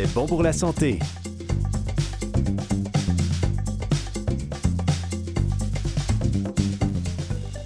[0.00, 1.00] C'est bon pour la santé.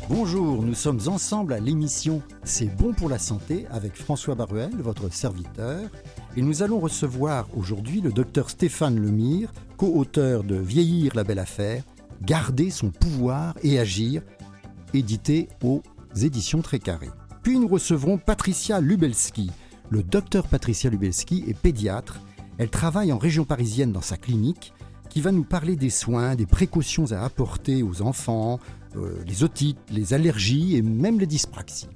[0.09, 5.12] Bonjour, nous sommes ensemble à l'émission C'est bon pour la santé avec François Baruel, votre
[5.12, 5.91] serviteur.
[6.34, 11.83] Et nous allons recevoir aujourd'hui le docteur Stéphane Lemire, co-auteur de Vieillir la belle affaire,
[12.23, 14.23] Garder son pouvoir et agir,
[14.95, 15.83] édité aux
[16.19, 16.80] éditions Très.
[17.42, 19.51] Puis nous recevrons Patricia Lubelski.
[19.92, 22.19] Le docteur Patricia Lubelski est pédiatre.
[22.59, 24.73] Elle travaille en région parisienne dans sa clinique
[25.09, 28.59] qui va nous parler des soins, des précautions à apporter aux enfants,
[28.97, 31.88] euh, les otites, les allergies et même les dyspraxies.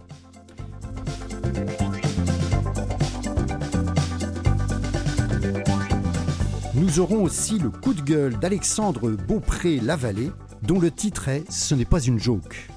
[6.75, 10.31] Nous aurons aussi le coup de gueule d'Alexandre Beaupré-Lavallée,
[10.63, 12.69] dont le titre est Ce n'est pas une joke.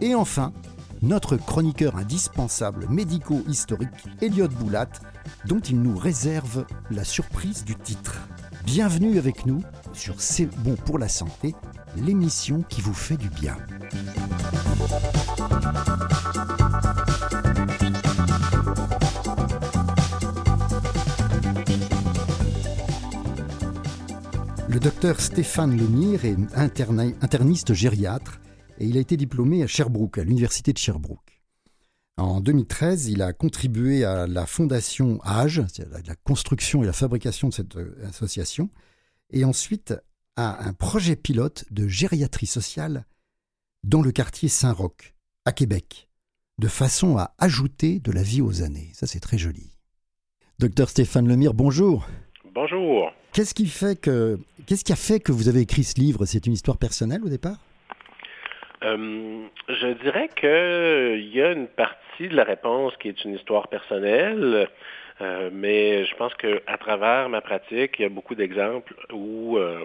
[0.00, 0.52] Et enfin,
[1.02, 3.88] notre chroniqueur indispensable médico-historique,
[4.20, 4.88] Elliot Boulat,
[5.46, 8.20] dont il nous réserve la surprise du titre.
[8.64, 11.54] Bienvenue avec nous sur C'est bon pour la santé,
[11.96, 13.56] l'émission qui vous fait du bien.
[24.68, 28.38] Le docteur Stéphane Lemire est interniste gériatre
[28.82, 31.40] et il a été diplômé à Sherbrooke, à l'université de Sherbrooke.
[32.16, 35.62] En 2013, il a contribué à la fondation AGE,
[36.04, 38.70] la construction et la fabrication de cette euh, association,
[39.30, 39.94] et ensuite
[40.34, 43.06] à un projet pilote de gériatrie sociale
[43.84, 46.08] dans le quartier Saint-Roch, à Québec,
[46.58, 48.90] de façon à ajouter de la vie aux années.
[48.94, 49.76] Ça, c'est très joli.
[50.58, 52.08] Docteur Stéphane Lemire, bonjour.
[52.52, 53.12] Bonjour.
[53.32, 56.26] Qu'est-ce qui fait que qu'est-ce qui a fait que vous avez écrit ce livre?
[56.26, 57.58] C'est une histoire personnelle au départ?
[58.84, 63.68] Euh, Je dirais qu'il y a une partie de la réponse qui est une histoire
[63.68, 64.68] personnelle,
[65.20, 69.84] euh, mais je pense qu'à travers ma pratique, il y a beaucoup d'exemples où euh,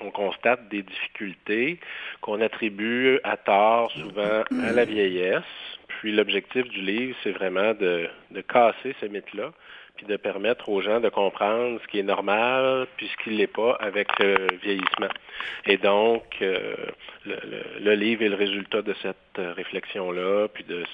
[0.00, 1.80] on constate des difficultés
[2.20, 5.42] qu'on attribue à tort souvent à la vieillesse.
[5.88, 8.08] Puis l'objectif du livre, c'est vraiment de,
[8.48, 9.52] casser ce mythe-là
[9.96, 13.36] puis de permettre aux gens de comprendre ce qui est normal, puis ce qui ne
[13.36, 15.10] l'est pas avec le vieillissement.
[15.66, 16.42] Et donc,
[17.26, 20.84] le, livre est le résultat de cette réflexion-là, puis de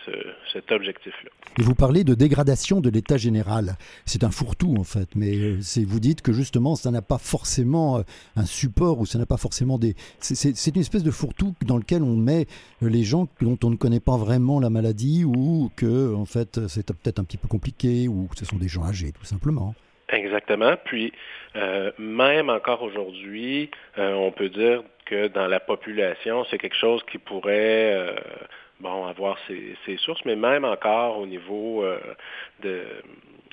[0.53, 1.31] cet objectif-là.
[1.59, 3.77] Vous parlez de dégradation de l'état général.
[4.05, 7.99] C'est un fourre-tout, en fait, mais euh, vous dites que justement, ça n'a pas forcément
[7.99, 8.03] euh,
[8.37, 9.95] un support, ou ça n'a pas forcément des...
[10.21, 12.47] C'est une espèce de fourre-tout dans lequel on met
[12.81, 16.87] les gens dont on ne connaît pas vraiment la maladie, ou que, en fait, c'est
[16.87, 19.75] peut-être un petit peu compliqué, ou que ce sont des gens âgés, tout simplement.
[20.27, 20.75] Exactement.
[20.85, 21.13] Puis,
[21.55, 27.01] euh, même encore aujourd'hui, euh, on peut dire que dans la population, c'est quelque chose
[27.11, 28.17] qui pourrait euh,
[28.85, 31.85] avoir ses, sources, mais même encore au niveau
[32.61, 32.85] de,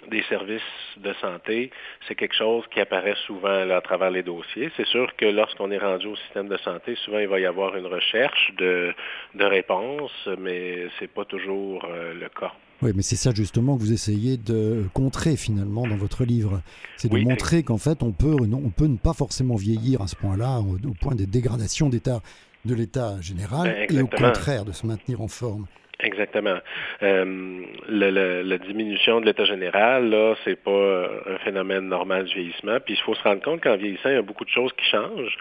[0.09, 0.61] des services
[0.97, 1.69] de santé,
[2.07, 4.71] c'est quelque chose qui apparaît souvent à travers les dossiers.
[4.75, 7.77] C'est sûr que lorsqu'on est rendu au système de santé, souvent il va y avoir
[7.77, 8.93] une recherche de,
[9.35, 12.53] de réponses, mais ce n'est pas toujours le cas.
[12.83, 16.61] Oui, mais c'est ça justement que vous essayez de contrer finalement dans votre livre.
[16.97, 20.15] C'est de montrer qu'en fait, on peut, on peut ne pas forcément vieillir à ce
[20.15, 22.21] point-là, au, point des dégradations d'état
[22.65, 25.65] de l'état général, et au contraire de se maintenir en forme.
[25.99, 26.57] Exactement.
[27.03, 32.79] Euh, la diminution de l'état général, là, c'est pas euh, un phénomène normal du vieillissement.
[32.79, 34.85] Puis il faut se rendre compte qu'en vieillissant, il y a beaucoup de choses qui
[34.85, 35.37] changent.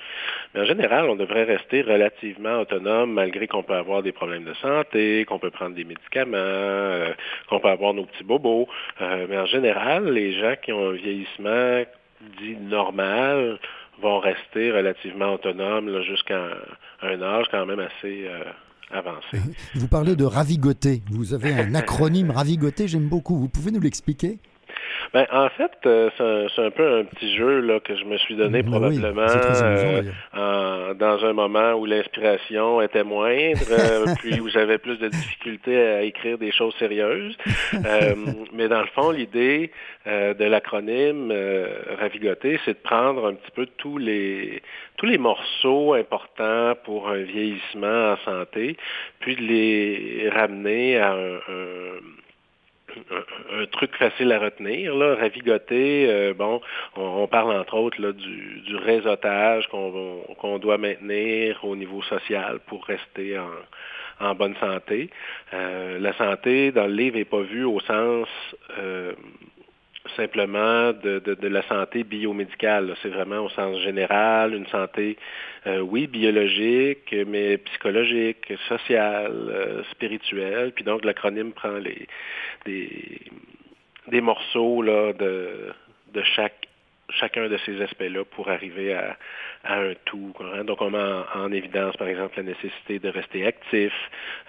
[0.55, 4.53] Mais en général, on devrait rester relativement autonome malgré qu'on peut avoir des problèmes de
[4.55, 7.13] santé, qu'on peut prendre des médicaments, euh,
[7.49, 8.69] qu'on peut avoir nos petits bobos.
[9.01, 11.83] mais en général, les gens qui ont un vieillissement
[12.39, 13.59] dit normal
[14.01, 16.41] vont rester relativement autonomes jusqu'à
[17.01, 18.29] un, âge quand même assez
[19.75, 21.03] vous parlez de ravigoter.
[21.11, 23.39] Vous avez un acronyme ravigoter, j'aime beaucoup.
[23.39, 24.39] Vous pouvez nous l'expliquer?
[25.13, 28.35] Ben, en fait, euh, c'est un, peu un petit jeu là, que je me suis
[28.35, 29.27] donné ben probablement
[30.35, 35.79] euh, dans un moment où l'inspiration était moindre, euh, puis où j'avais plus de difficultés
[35.79, 37.37] à écrire des choses sérieuses.
[38.55, 39.71] mais dans le fond, l'idée
[40.07, 41.33] de l'acronyme
[41.99, 44.63] Ravigoter, c'est de prendre un petit peu tous les
[44.97, 48.77] tous les morceaux importants pour un vieillissement en santé,
[49.21, 52.01] puis de les ramener à un un,
[53.73, 56.61] truc facile à retenir, là, ravigoter, euh, bon,
[56.97, 62.85] on, parle entre autres là, du, du réseautage qu'on doit maintenir au niveau social pour
[62.85, 63.51] rester en,
[64.23, 65.11] en bonne santé.
[65.53, 68.29] Euh, la santé, dans le livre, n'est pas vue au sens
[68.79, 69.13] euh,
[70.17, 72.95] simplement de, de, la santé biomédicale.
[73.03, 75.17] C'est vraiment au sens général, une santé,
[75.67, 80.73] euh, oui, biologique, mais psychologique, sociale, euh, spirituelle.
[80.73, 82.07] Puis donc, l'acronyme prend les,
[82.67, 83.21] des,
[84.09, 85.73] des morceaux là, de,
[86.13, 86.67] de chaque
[87.19, 89.17] chacun de ces aspects-là pour arriver à,
[89.65, 90.33] un tout.
[90.67, 90.99] Donc, on met
[91.35, 93.93] en, évidence, par exemple, la nécessité de rester actif,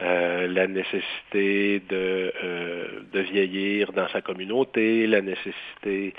[0.01, 6.13] euh, la nécessité de, euh, de vieillir dans sa communauté, la nécessité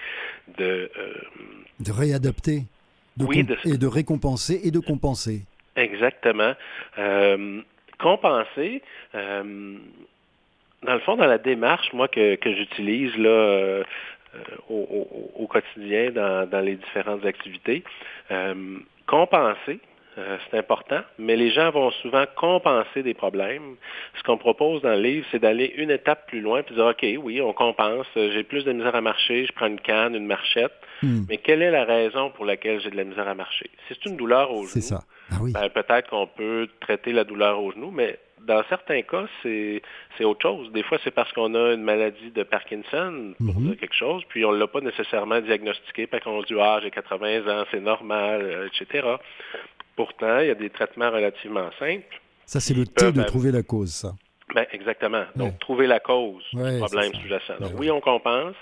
[0.58, 0.90] de...
[0.96, 1.14] Euh,
[1.80, 2.62] de réadapter
[3.18, 5.42] oui, et de récompenser et de compenser.
[5.76, 6.54] Exactement.
[7.98, 8.82] compenser,
[9.12, 13.82] dans le fond, dans la démarche, moi, que, que j'utilise, là,
[14.68, 17.84] au, au, quotidien dans, dans, les différentes activités.
[18.30, 19.80] Euh, compenser,
[20.16, 23.74] euh, c'est important, mais les gens vont souvent compenser des problèmes.
[24.16, 27.04] Ce qu'on propose dans le livre, c'est d'aller une étape plus loin et dire, OK,
[27.22, 30.72] oui, on compense, j'ai plus de misère à marcher, je prends une canne, une marchette,
[31.02, 31.24] hmm.
[31.28, 33.70] mais quelle est la raison pour laquelle j'ai de la misère à marcher?
[33.88, 34.98] Si c'est une douleur au genou.
[35.30, 39.82] Ah ben, peut-être qu'on peut traiter la douleur au genou, mais dans certains cas, c'est
[40.24, 40.70] autre chose.
[40.72, 43.68] Des fois, c'est parce qu'on a une maladie de Parkinson, pour mhm.
[43.68, 46.80] dire quelque chose, puis on ne l'a pas nécessairement diagnostiqué, parce qu'on se dit, ah,
[46.82, 49.08] j'ai 80 ans, c'est normal, euh, etc.
[49.96, 52.20] Pourtant, il y a des traitements relativement simples.
[52.46, 54.12] Ça, c'est le thé de trouver la cause, ça.
[54.54, 55.24] Ben, exactement.
[55.34, 57.58] Donc, trouver la cause du problème sous-jacent.
[57.60, 58.54] Donc, oui, on compense,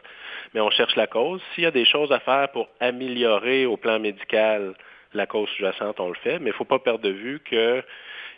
[0.55, 1.41] mais on cherche la cause.
[1.55, 4.75] S'il y a des choses à faire pour améliorer au plan médical
[5.13, 7.83] la cause sous-jacente, on le fait, mais il ne faut pas perdre de vue que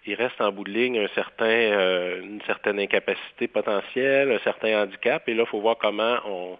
[0.06, 4.82] il reste en bout de ligne un certain, euh, une certaine incapacité potentielle, un certain
[4.82, 6.58] handicap, et là, il faut voir comment on,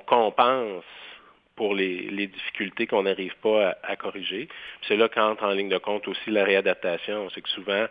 [0.00, 0.84] compense
[1.56, 4.48] pour les, difficultés qu'on n'arrive pas à, corriger.
[4.88, 7.28] C'est là qu'entre en ligne de compte aussi la réadaptation.
[7.30, 7.86] C'est que souvent,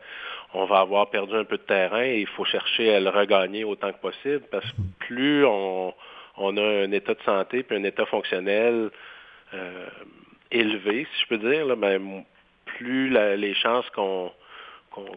[0.53, 3.63] on va avoir perdu un peu de terrain et il faut chercher à le regagner
[3.63, 5.93] autant que possible parce que plus on,
[6.37, 8.89] a un état de santé puis un état fonctionnel
[9.53, 9.87] euh,
[10.51, 12.25] élevé, si je peux dire, là, ben,
[12.65, 14.31] plus les chances qu'on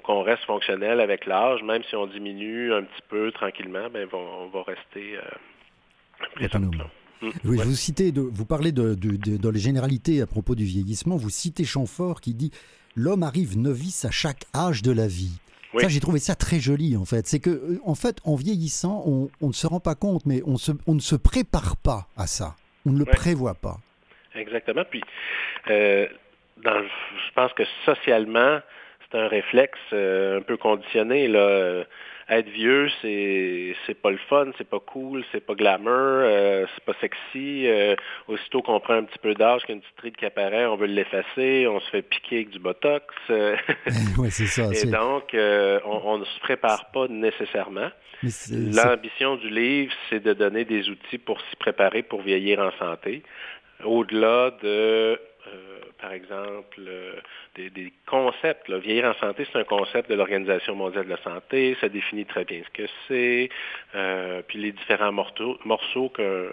[0.03, 4.49] qu'on reste fonctionnel avec l'âge, même si on diminue un petit peu tranquillement, ben, on
[4.49, 7.31] va rester euh, mm.
[7.45, 11.31] vous citez, de, vous parlez de, de, dans les généralités à propos du vieillissement, vous
[11.31, 12.51] citez Chamfort qui dit
[12.97, 15.39] L'homme arrive novice à chaque âge de la vie.
[15.79, 17.27] Ça, j'ai trouvé ça très joli, en fait.
[17.27, 20.57] C'est que, euh, en fait, en vieillissant, on, ne se rend pas compte, mais on,
[20.57, 22.55] se, on ne se prépare pas à ça.
[22.87, 23.77] On ne le prévoit pas.
[24.35, 24.85] Exactement.
[24.89, 25.03] Puis,
[25.69, 26.07] euh,
[26.65, 28.61] dans, je pense que socialement,
[29.17, 31.29] c'est un réflexe euh, un peu conditionné.
[31.29, 31.85] Là.
[32.29, 36.85] Être vieux, c'est c'est pas le fun, c'est pas cool, c'est pas glamour, euh, c'est
[36.85, 37.69] pas sexy.
[37.69, 37.95] Euh,
[38.27, 41.69] aussitôt qu'on prend un petit peu d'âge, qu'une petite ride qui apparaît, on veut l'effacer,
[41.69, 43.15] on se fait piquer avec du botox.
[44.19, 44.65] oui, c'est ça.
[44.73, 47.91] Et donc, on, ne se prépare pas nécessairement.
[48.51, 53.23] L'ambition du livre, c'est de donner des outils pour s'y préparer pour vieillir en santé.
[53.85, 55.21] Au-delà de
[56.01, 57.21] par exemple, euh,
[57.57, 58.71] des, concepts.
[58.71, 61.77] Vieillir en santé, c'est un concept de l'Organisation mondiale de la santé.
[61.81, 63.49] Ça définit très bien ce que c'est.
[63.95, 66.49] Euh, puis les différents morceaux, morceaux qu'un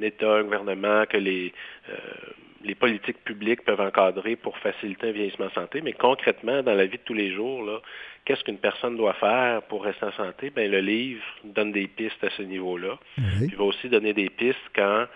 [0.00, 1.52] État, un gouvernement, que les,
[1.90, 1.96] euh,
[2.64, 5.80] les politiques publiques peuvent encadrer pour faciliter un vieillissement en santé.
[5.82, 7.82] Mais concrètement, dans la vie de tous les jours,
[8.24, 10.50] qu'est-ce qu'une personne doit faire pour rester en santé?
[10.50, 12.98] Ben, le livre donne des pistes à ce niveau-là.
[13.40, 15.06] Il va aussi donner des pistes quand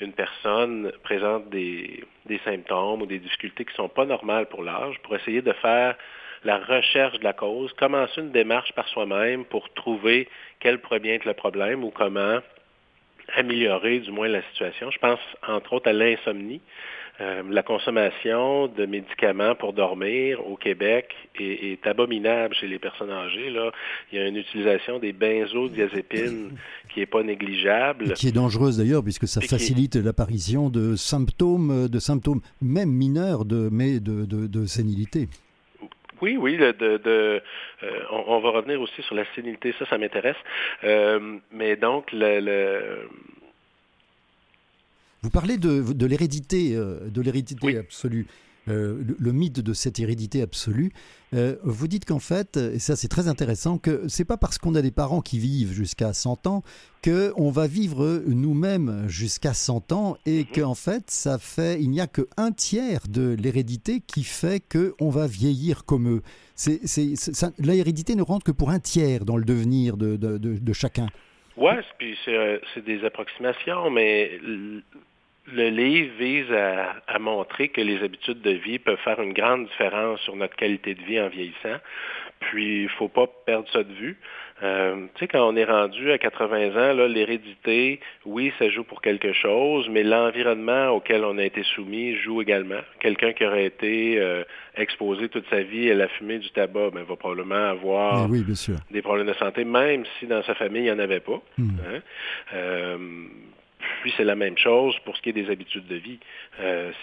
[0.00, 2.04] une personne présente des,
[2.44, 5.96] symptômes ou des difficultés qui ne sont pas normales pour l'âge, pour essayer de faire
[6.44, 10.28] la recherche de la cause, commencer une démarche par soi-même pour trouver
[10.60, 12.40] quel pourrait bien être le problème ou comment
[13.34, 14.90] améliorer du moins la situation.
[14.90, 16.60] Je pense entre autres à l'insomnie.
[17.20, 23.50] Euh, la consommation de médicaments pour dormir au Québec est, abominable chez les personnes âgées.
[23.50, 23.70] Là.
[24.10, 26.56] Il y a une utilisation des benzodiazépines
[26.92, 28.14] qui n'est pas négligeable.
[28.14, 33.68] qui est dangereuse d'ailleurs, puisque ça facilite l'apparition de symptômes, de symptômes même mineurs, de,
[33.70, 35.28] mais de, de, sénilité.
[36.20, 37.42] Oui, oui, de, de,
[37.82, 40.36] euh, on, va revenir aussi sur la sénilité, ça, ça m'intéresse.
[40.82, 43.08] Euh, mais donc, le,
[45.24, 48.26] vous parlez de, l'hérédité, de l'hérédité euh, absolue.
[48.68, 50.92] Euh, le, mythe de cette hérédité absolue.
[51.32, 54.74] Euh, vous dites qu'en fait, et ça c'est très intéressant, que c'est pas parce qu'on
[54.74, 56.62] a des parents qui vivent jusqu'à 100 ans
[57.02, 60.46] qu'on va vivre nous-mêmes jusqu'à 100 ans et mhm.
[60.54, 65.08] qu'en fait, ça fait, il n'y a que un tiers de l'hérédité qui fait qu'on
[65.08, 66.22] va vieillir comme eux.
[66.54, 66.80] C'est,
[67.58, 71.06] l'hérédité ne rentre que pour un tiers dans le devenir de, de chacun.
[71.56, 74.40] Oui, puis c'est des approximations, mais
[75.52, 80.20] le livre vise à, montrer que les habitudes de vie peuvent faire une grande différence
[80.20, 81.78] sur notre qualité de vie en vieillissant.
[82.40, 84.18] Puis, il ne faut pas perdre ça de vue.
[84.62, 89.02] Euh, tu sais, quand on est rendu à 80 ans, l'hérédité, oui, ça joue pour
[89.02, 92.80] quelque chose, mais l'environnement auquel on a été soumis joue également.
[93.00, 94.44] Quelqu'un qui aurait été euh,
[94.76, 98.28] exposé toute sa vie à la fumée du tabac ben, va probablement avoir
[98.90, 101.42] des problèmes de santé, même si dans sa famille, il n'y en avait pas.
[101.58, 101.70] Hmm.
[101.86, 102.00] Hein.
[102.54, 102.98] Euh,
[104.04, 106.18] puis c'est la même chose pour ce qui est des habitudes de vie.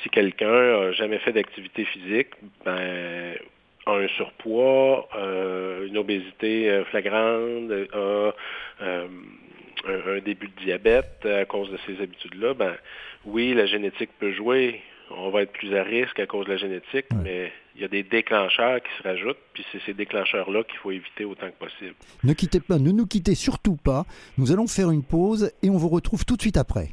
[0.04, 2.28] si quelqu'un n'a jamais fait d'activité physique,
[2.64, 3.34] ben
[3.88, 5.10] a un surpoids,
[5.84, 8.34] une obésité flagrante, a
[8.82, 12.76] un, début de diabète à cause de ces habitudes-là, ben
[13.26, 14.84] oui, la génétique peut jouer.
[15.18, 17.88] On va être plus à risque à cause de la génétique, mais il y a
[17.88, 21.96] des déclencheurs qui se rajoutent, puis c'est ces déclencheurs-là qu'il faut éviter autant que possible.
[22.24, 24.06] Ne quittez pas, ne nous quittez surtout pas.
[24.38, 26.90] Nous allons faire une pause et on vous retrouve tout de suite après.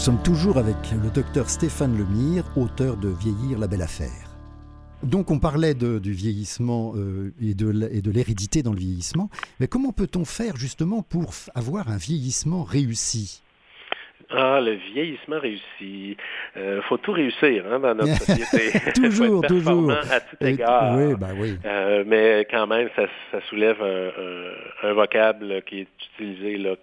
[0.00, 4.30] Sommes toujours avec le docteur Stéphane Lemire, auteur de Vieillir la belle affaire.
[5.02, 9.28] Donc on parlait du vieillissement euh, et de l'hérédité dans le vieillissement,
[9.60, 13.42] mais comment peut-on faire justement pour avoir un vieillissement réussi?
[14.30, 15.60] Ah, le vieillissement réussi.
[15.80, 16.16] Il
[16.56, 18.78] euh, faut tout réussir hein, dans notre société.
[18.94, 19.90] toujours, toujours.
[19.90, 20.96] À tout égard.
[20.96, 21.56] oui, ben oui.
[21.66, 23.06] Euh, mais quand même, ça,
[23.50, 26.76] soulève un, vocable qui est utilisé là,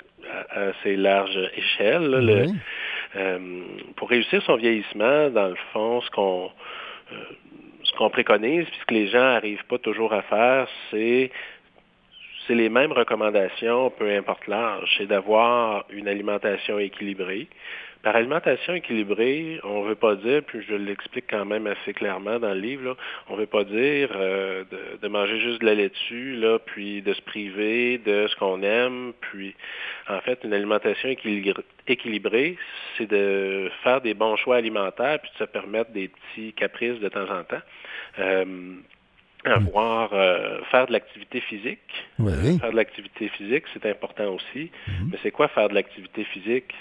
[0.51, 2.11] à assez large échelle.
[2.11, 2.45] le,
[3.17, 3.39] euh,
[3.95, 6.51] pour réussir son vieillissement, dans le fond, ce qu'on
[7.11, 7.15] euh,
[7.83, 11.31] ce qu'on préconise, puisque les gens n'arrivent pas toujours à faire, c'est
[12.45, 17.47] c'est les mêmes recommandations, peu importe l'âge, c'est d'avoir une alimentation équilibrée.
[18.03, 22.39] Par alimentation équilibrée, on ne veut pas dire, puis je l'explique quand même assez clairement
[22.39, 22.95] dans le livre,
[23.27, 24.63] on ne veut pas dire euh,
[25.01, 29.13] de, manger juste de la laitue, là, puis de se priver de ce qu'on aime.
[29.19, 29.55] Puis,
[30.07, 31.09] en fait, une alimentation
[31.87, 32.57] équilibrée,
[32.97, 37.09] c'est de faire des bons choix alimentaires, puis de se permettre des petits caprices de
[37.09, 37.61] temps en temps.
[38.19, 38.75] Euh,
[39.45, 41.79] avoir euh, faire de l'activité physique.
[42.59, 44.71] faire de l'activité physique, c'est important aussi.
[44.87, 45.09] Mhm.
[45.11, 46.73] Mais c'est quoi faire de l'activité physique?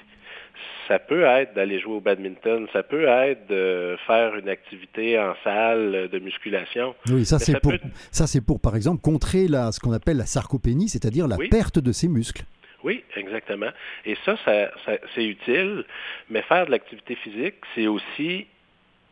[0.88, 5.34] Ça peut être d'aller jouer au badminton, ça peut être de faire une activité en
[5.42, 6.94] salle de musculation.
[7.10, 7.72] Oui, ça c'est pour,
[8.10, 11.78] ça c'est pour, par exemple, contrer la, ce qu'on appelle la sarcopénie, c'est-à-dire la perte
[11.78, 12.44] de ses muscles.
[12.84, 13.70] Oui, exactement.
[14.04, 14.70] Et ça, ça
[15.14, 15.84] c'est utile,
[16.30, 18.46] mais faire de l'activité physique, c'est aussi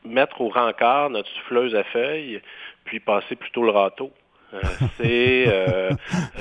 [0.05, 2.41] mettre au rencard notre souffleuse à feuilles,
[2.85, 4.13] puis passer plutôt le râteau.
[4.55, 4.61] Euh,
[4.99, 5.91] c'est euh,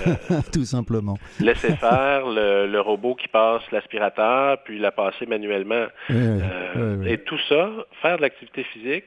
[0.08, 5.88] euh, tout simplement laisser faire le, robot qui passe l'aspirateur, puis la passer manuellement.
[7.06, 9.06] Et tout ça, faire de l'activité physique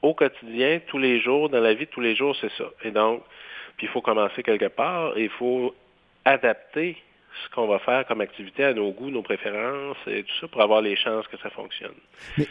[0.00, 2.64] au quotidien, tous les jours, dans la vie de tous les jours, c'est ça.
[2.82, 3.22] Et donc,
[3.76, 5.74] puis il faut commencer quelque part, et il faut
[6.24, 6.96] adapter
[7.44, 10.60] ce qu'on va faire comme activité à nos goûts, nos préférences et tout ça pour
[10.62, 11.94] avoir les chances que ça fonctionne.
[12.38, 12.46] Mais,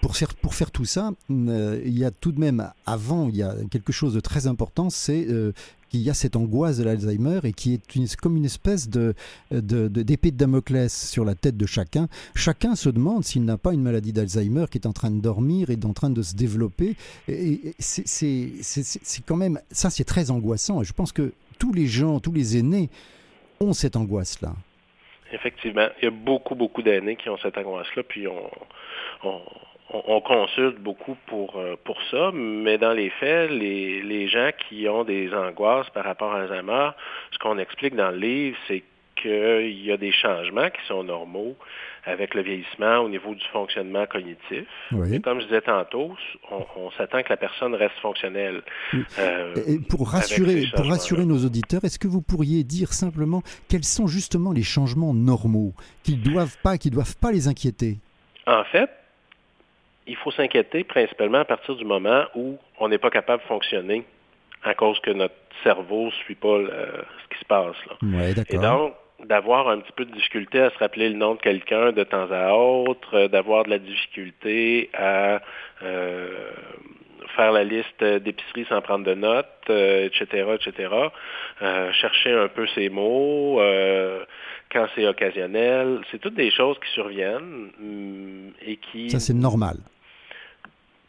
[0.00, 3.42] pour, pour, faire tout ça, euh, il y a tout de même, avant, il y
[3.42, 5.52] a quelque chose de très important, c'est euh,
[5.90, 9.14] qu'il y a cette angoisse de l'Alzheimer et qui est une, comme une espèce de,
[9.50, 12.08] d'épée de, Damoclès sur la tête de chacun.
[12.34, 15.70] Chacun se demande s'il n'a pas une maladie d'Alzheimer qui est en train de dormir
[15.70, 16.96] et en train de se développer.
[17.28, 20.80] Et, c'est, c'est quand même, ça c'est très angoissant.
[20.80, 22.88] Et je pense que tous les gens, tous les aînés,
[23.72, 24.52] cette angoisse-là?
[25.32, 31.16] Effectivement, il y a beaucoup, beaucoup d'aînés qui ont cette angoisse-là, puis on, consulte beaucoup
[31.26, 36.04] pour, euh, pour ça, mais dans les faits, les, gens qui ont des angoisses par
[36.04, 36.90] rapport à Alzheimer,
[37.32, 38.82] ce qu'on explique dans le livre, c'est
[39.20, 41.56] qu'il y a des changements qui sont normaux
[42.04, 44.66] avec le vieillissement au niveau du fonctionnement cognitif.
[45.22, 46.14] comme je disais tantôt,
[46.50, 48.62] on, s'attend que la personne reste fonctionnelle.
[49.18, 53.84] Euh, et pour rassurer, pour rassurer nos auditeurs, est-ce que vous pourriez dire simplement quels
[53.84, 57.98] sont justement les changements normaux qui ne doivent pas, qui doivent pas les inquiéter?
[58.46, 58.90] En fait,
[60.06, 64.04] il faut s'inquiéter principalement à partir du moment où on n'est pas capable de fonctionner
[64.62, 67.76] à cause que notre cerveau ne suit pas ce qui se passe.
[67.86, 68.28] Là.
[68.48, 68.94] Et donc,
[69.26, 72.30] d'avoir un petit peu de difficulté à se rappeler le nom de quelqu'un de temps
[72.30, 75.40] à autre, euh, d'avoir de la difficulté à
[75.82, 76.50] euh,
[77.36, 81.92] faire la liste d'épicerie sans prendre de notes, etc., euh, etc.
[81.92, 83.60] chercher un peu ses mots
[84.72, 86.00] quand c'est occasionnel.
[86.10, 89.10] C'est toutes des choses qui surviennent mm, et qui...
[89.10, 89.76] Ça, c'est normal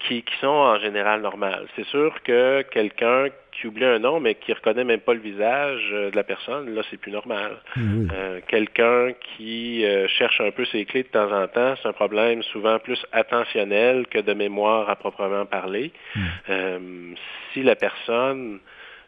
[0.08, 1.68] qui, sont en général normales.
[1.76, 5.90] C'est sûr que quelqu'un qui oublie un nom, mais qui reconnaît même pas le visage
[5.92, 7.58] euh, de la personne, là, c'est plus normal.
[7.78, 11.94] Euh, quelqu'un qui euh, cherche un peu ses clés de temps en temps, c'est un
[11.94, 15.92] problème souvent plus attentionnel que de mémoire à proprement parler.
[16.16, 17.14] Mm.
[17.54, 18.60] si la personne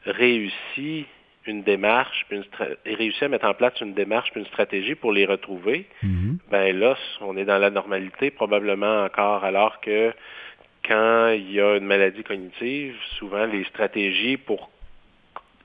[0.05, 1.07] réussit
[1.45, 2.41] une démarche, puis
[2.85, 6.37] et réussit à mettre en place une démarche puis une stratégie pour les retrouver, mm-hmm.
[6.51, 10.13] ben là, on est dans la normalité probablement encore, alors que
[10.87, 14.69] quand il y a une maladie cognitive, souvent les stratégies pour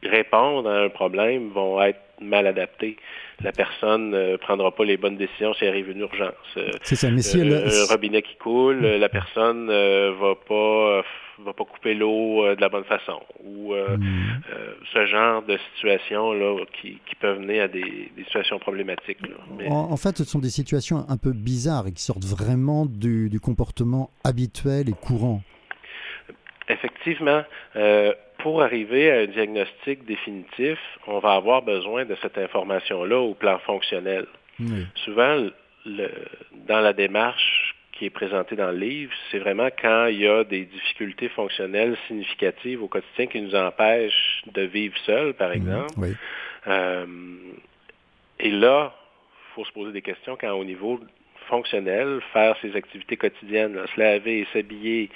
[0.03, 2.97] répondre à un problème vont être mal adaptées.
[3.43, 6.59] La personne ne prendra pas les bonnes décisions si arrive une urgence.
[6.83, 11.05] C'est ça, mais si euh, Un robinet qui coule, la personne ne euh, va pas
[11.45, 13.21] va pas couper l'eau euh, de la bonne façon.
[13.45, 14.01] Ou hmm.
[14.93, 19.19] ce genre de situations là qui, peuvent mener à des, situations problématiques.
[19.69, 23.41] En, fait, ce sont des situations un peu bizarres et qui sortent vraiment du, du
[23.41, 25.43] comportement habituel et courant.
[26.69, 27.43] Effectivement,
[28.39, 33.59] pour arriver à un diagnostic définitif, on va avoir besoin de cette information-là au plan
[33.61, 34.27] fonctionnel.
[35.05, 35.49] Souvent,
[36.67, 40.45] dans la démarche qui est présentée dans le livre, c'est vraiment quand il y a
[40.45, 45.95] des difficultés fonctionnelles significatives au quotidien qui nous empêchent de vivre seul, par exemple.
[46.67, 47.07] Euh,
[48.39, 51.01] et là, il faut se poser des questions quand au niveau
[51.49, 55.11] fonctionnel, faire ses activités quotidiennes, se laver, s'habiller,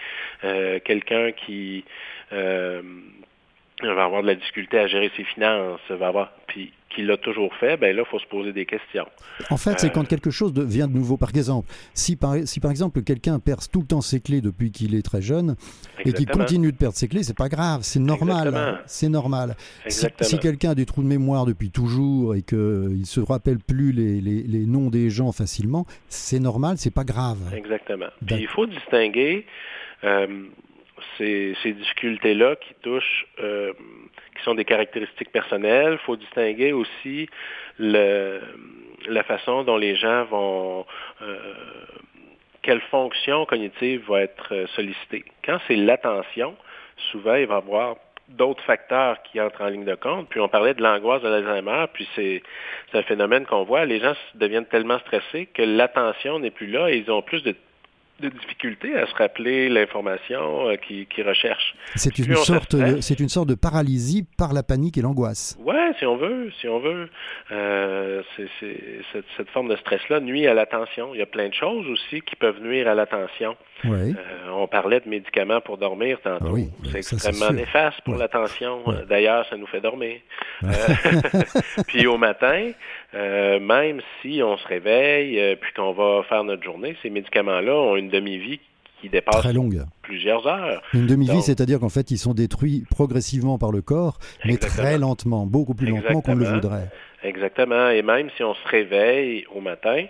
[0.45, 1.85] euh, quelqu'un qui
[2.33, 2.83] euh,
[3.83, 7.55] va avoir de la difficulté à gérer ses finances, va avoir, puis qui l'a toujours
[7.57, 9.07] fait, ben là, il faut se poser des questions.
[9.51, 11.17] En fait, c'est euh, quand quelque chose vient de nouveau.
[11.17, 14.71] Par exemple, si par, si par exemple quelqu'un perd tout le temps ses clés depuis
[14.71, 15.57] qu'il est très jeune
[16.05, 18.83] et qu'il continue de perdre ses clés, c'est pas grave, c'est normal.
[18.87, 19.57] C'est normal.
[19.89, 23.59] Si, si quelqu'un a des trous de mémoire depuis toujours et qu'il ne se rappelle
[23.59, 27.39] plus les, les, les, noms des gens facilement, c'est normal, c'est pas grave.
[27.55, 28.07] Exactement.
[28.27, 29.47] Puis il faut distinguer.
[30.05, 30.47] Euh,
[31.19, 33.73] ces, difficultés-là qui touchent, euh,
[34.37, 35.95] qui sont des caractéristiques personnelles.
[36.01, 37.29] Il faut distinguer aussi
[37.79, 40.87] la façon dont les gens vont...
[41.23, 41.55] Euh,
[42.63, 45.25] quelle fonction cognitive va être sollicitée.
[45.45, 46.55] Quand c'est l'attention,
[47.11, 47.97] souvent, il va y avoir
[48.29, 50.29] d'autres facteurs qui entrent en ligne de compte.
[50.29, 52.43] Puis on parlait de l'angoisse de l'Alzheimer, puis c'est
[52.95, 53.85] un phénomène qu'on voit.
[53.85, 57.55] Les gens deviennent tellement stressés que l'attention n'est plus là et ils ont plus de
[58.21, 61.75] de difficulté à se rappeler l'information euh, qu'ils qui recherchent.
[61.97, 65.59] C'est une, sorte, c'est une sorte de paralysie par la panique et l'angoisse.
[65.61, 67.09] Oui, si on veut, si on veut.
[67.51, 71.15] Euh, cette, cette, forme de stress-là nuit à l'attention.
[71.15, 73.57] Il y a plein de choses aussi qui peuvent nuire à l'attention.
[73.85, 74.15] Oui.
[74.17, 76.47] Euh, on parlait de médicaments pour dormir tantôt.
[76.49, 78.85] Ah oui, c'est extrêmement néfaste pour l'attention.
[79.09, 80.21] D'ailleurs, ça nous fait dormir.
[81.89, 82.71] puis au matin,
[83.13, 88.12] même si on se réveille puis qu'on va faire notre journée, ces médicaments-là ont une
[88.13, 88.61] demi-vie
[89.01, 89.83] qui dépasse Très longue.
[90.03, 90.83] plusieurs heures.
[90.95, 95.45] Une demi-vie, c'est-à-dire qu'en fait, ils sont détruits progressivement par le corps, mais très lentement,
[95.47, 96.89] beaucoup plus lentement qu'on le voudrait.
[97.25, 97.91] Exactement.
[97.91, 100.05] Et même si on se réveille au matin,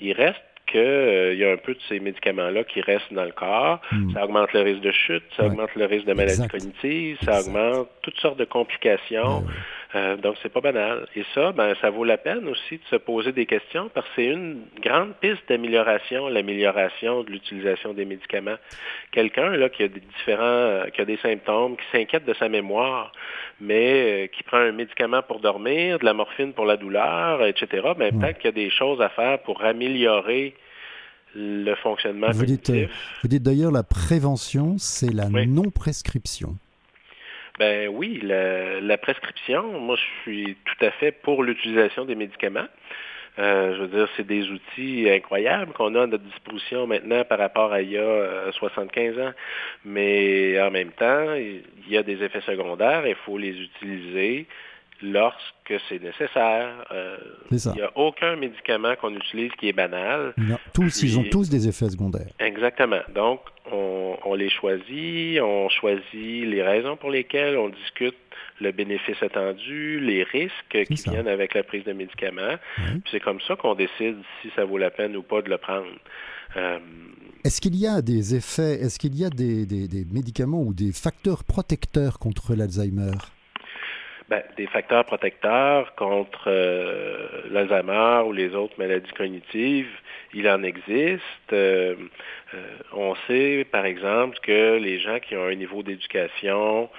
[0.00, 0.40] il reste
[0.70, 3.80] qu'il euh, y a un peu de ces médicaments-là qui restent dans le corps.
[3.90, 4.12] Hmm.
[4.12, 7.88] Ça augmente le risque de chute, ça augmente le risque de maladie cognitive, ça augmente
[8.02, 9.44] toutes sortes de complications.
[9.94, 11.06] Euh, donc, c'est pas banal.
[11.16, 14.12] Et ça, ben, ça vaut la peine aussi de se poser des questions parce que
[14.16, 18.56] c'est une grande piste d'amélioration, l'amélioration de l'utilisation des médicaments.
[19.12, 22.50] Quelqu'un là qui a des différents, euh, qui a des symptômes, qui s'inquiète de sa
[22.50, 23.12] mémoire,
[23.60, 27.88] mais euh, qui prend un médicament pour dormir, de la morphine pour la douleur, etc.
[27.96, 30.54] Ben, peut-être qu'il y a des choses à faire pour améliorer
[31.34, 32.72] le fonctionnement vous Dites,
[33.22, 36.56] vous dites d'ailleurs la prévention, c'est la non-prescription.
[37.58, 42.68] Ben oui, la, prescription, moi je suis tout à fait pour l'utilisation des médicaments.
[43.40, 47.38] Euh, je veux dire, c'est des outils incroyables qu'on a à notre disposition maintenant par
[47.38, 49.32] rapport à il y a 75 euh, ans.
[49.84, 54.46] Mais en même temps, il y a des effets secondaires, il faut les utiliser
[55.02, 56.86] lorsque c'est nécessaire.
[56.90, 57.16] Euh,
[57.50, 60.34] il n'y a aucun médicament qu'on utilise qui est banal.
[60.74, 62.30] tous, ils ont tous des effets secondaires.
[62.38, 63.00] Exactement.
[63.14, 68.16] Donc, on, les choisit, on choisit les raisons pour lesquelles on discute
[68.60, 72.56] le bénéfice attendu, les risques qui viennent avec la prise de médicaments.
[73.10, 75.86] C'est comme ça qu'on décide si ça vaut la peine ou pas de le prendre.
[76.56, 76.78] Euh,
[77.44, 81.44] est-ce qu'il y a des effets, est-ce qu'il y a des médicaments ou des facteurs
[81.44, 83.12] protecteurs contre l'Alzheimer?
[84.28, 89.88] Ben, des facteurs protecteurs contre euh, l'Alzheimer ou les autres maladies cognitives,
[90.34, 91.22] il en existe.
[91.54, 91.94] Euh,
[92.52, 96.90] euh, on sait, par exemple, que les gens qui ont un niveau d'éducation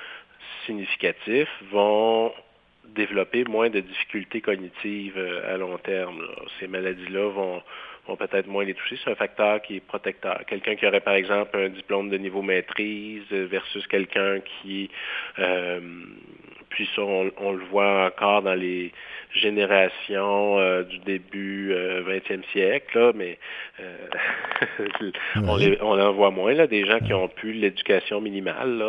[0.65, 2.33] significatif vont
[2.95, 6.27] développer moins de difficultés cognitives à long terme.
[6.59, 7.61] Ces maladies-là vont,
[8.07, 8.97] vont peut-être moins les toucher.
[9.03, 10.41] C'est un facteur qui est protecteur.
[10.47, 14.89] Quelqu'un qui aurait, par exemple, un diplôme de niveau maîtrise versus quelqu'un qui
[16.69, 18.91] puis ça, on, le voit encore dans les
[19.33, 23.37] générations euh, du début 20e euh, siècle, mais
[23.79, 25.11] euh,
[25.81, 28.83] on, en voit moins, là, des gens qui ont pu l'éducation minimale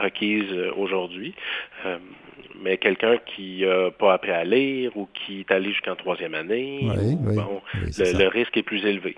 [0.00, 1.34] requise aujourd'hui.
[2.60, 6.80] Mais quelqu'un qui n'a pas appris à lire ou qui est allé jusqu'en troisième année,
[6.82, 9.14] bon, le, risque est plus élevé.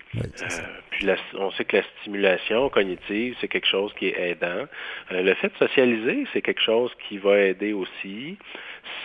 [0.91, 1.09] puis
[1.39, 4.67] on sait que la stimulation cognitive, c'est quelque chose qui est aidant.
[5.11, 8.39] le fait de socialiser, c'est quelque chose qui va aider aussi.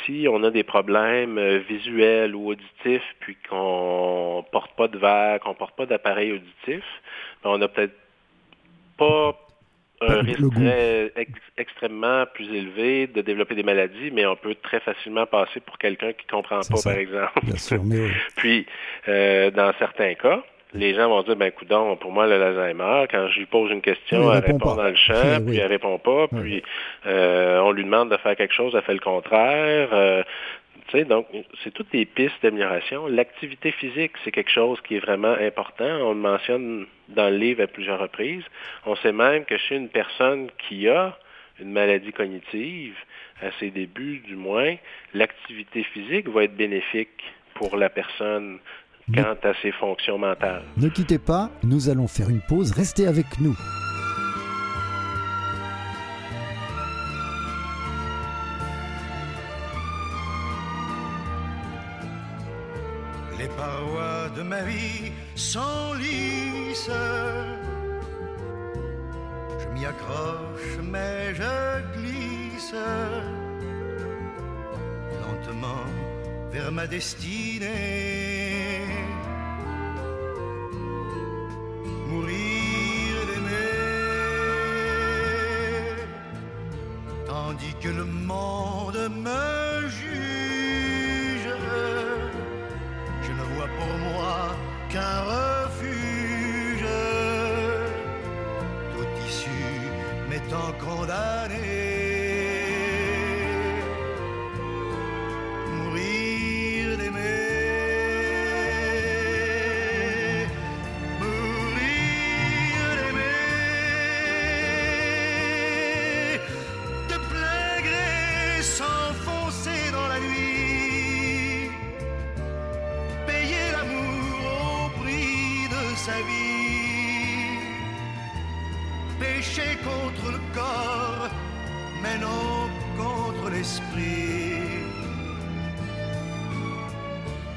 [0.06, 5.54] Si on a des problèmes visuels ou auditifs, puis qu'on porte pas de verre, qu'on
[5.54, 6.84] porte pas d'appareil auditif,
[7.44, 7.96] ben, on n'a peut-être
[8.98, 9.36] pas
[10.02, 11.12] un risque très,
[11.58, 16.14] extrêmement plus élevé de développer des maladies, mais on peut très facilement passer pour quelqu'un
[16.14, 17.40] qui ne comprend pas, par exemple.
[18.36, 18.66] Puis,
[19.08, 20.44] euh, dans certains cas,
[20.76, 23.82] les gens vont dire, ben coudon, pour moi, le l'Alzheimer, quand je lui pose une
[23.82, 26.64] question, elle, répond, dans le champ, puis elle répond pas, puis
[27.06, 29.90] euh, on lui demande de faire quelque chose, elle fait le contraire.
[29.94, 30.24] Euh,
[30.94, 31.28] donc,
[31.64, 33.08] c'est toutes des pistes d'amélioration.
[33.08, 35.84] L'activité physique, c'est quelque chose qui est vraiment important.
[35.84, 38.44] On le mentionne dans le livre à plusieurs reprises.
[38.86, 41.18] On sait même que chez une personne qui a
[41.60, 42.96] une maladie cognitive,
[43.42, 44.76] à ses débuts du moins,
[45.14, 47.24] l'activité physique va être bénéfique
[47.56, 48.60] pour la personne
[49.14, 50.64] quant à ses fonctions mentales.
[50.78, 52.72] Ne quittez pas, nous allons faire une pause.
[52.72, 53.56] Restez avec nous.
[64.46, 66.90] ma vie s'enlisse.
[69.60, 72.76] Je m'y accroche, mais je glisse
[75.22, 75.86] lentement
[76.52, 78.25] vers ma destinée.
[82.10, 83.66] mourir d'aimer,
[87.26, 91.50] tandis que le monde me juge,
[93.26, 94.36] je ne vois pour moi
[94.90, 96.88] qu'un refuge,
[98.94, 99.82] tout issue
[100.30, 101.85] m'étant condamné.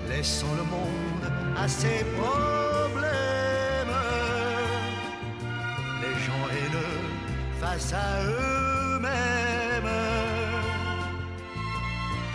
[0.09, 3.96] Laissons le monde à ses problèmes,
[6.02, 7.02] les gens haineux
[7.61, 9.94] face à eux-mêmes,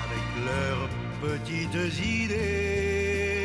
[0.06, 0.90] avec leurs
[1.22, 3.44] petites idées.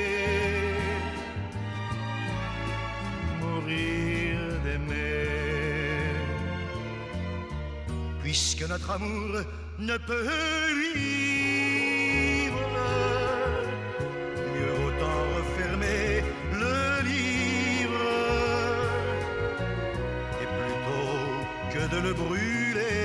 [3.41, 5.27] Mourir d'aimer,
[8.23, 9.41] puisque notre amour
[9.79, 10.27] ne peut
[10.75, 12.59] vivre
[14.53, 18.07] mieux autant refermer le livre
[20.43, 21.19] et plutôt
[21.73, 22.99] que de le brûler.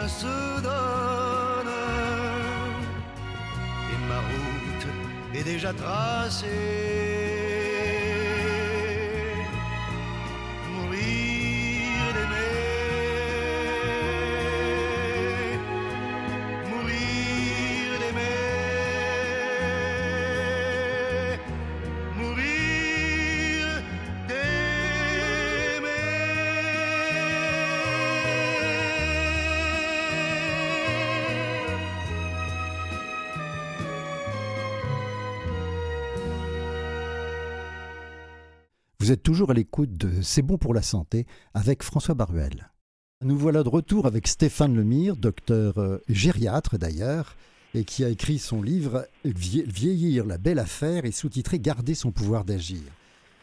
[0.08, 0.28] Se.
[3.92, 4.88] Et ma route
[5.34, 7.31] est déjà tracée.
[39.50, 42.70] À l'écoute de C'est bon pour la santé avec François Baruel.
[43.24, 47.36] Nous voilà de retour avec Stéphane Lemire, docteur euh, gériatre d'ailleurs,
[47.74, 52.12] et qui a écrit son livre Vie- Vieillir la belle affaire et sous-titré Garder son
[52.12, 52.82] pouvoir d'agir.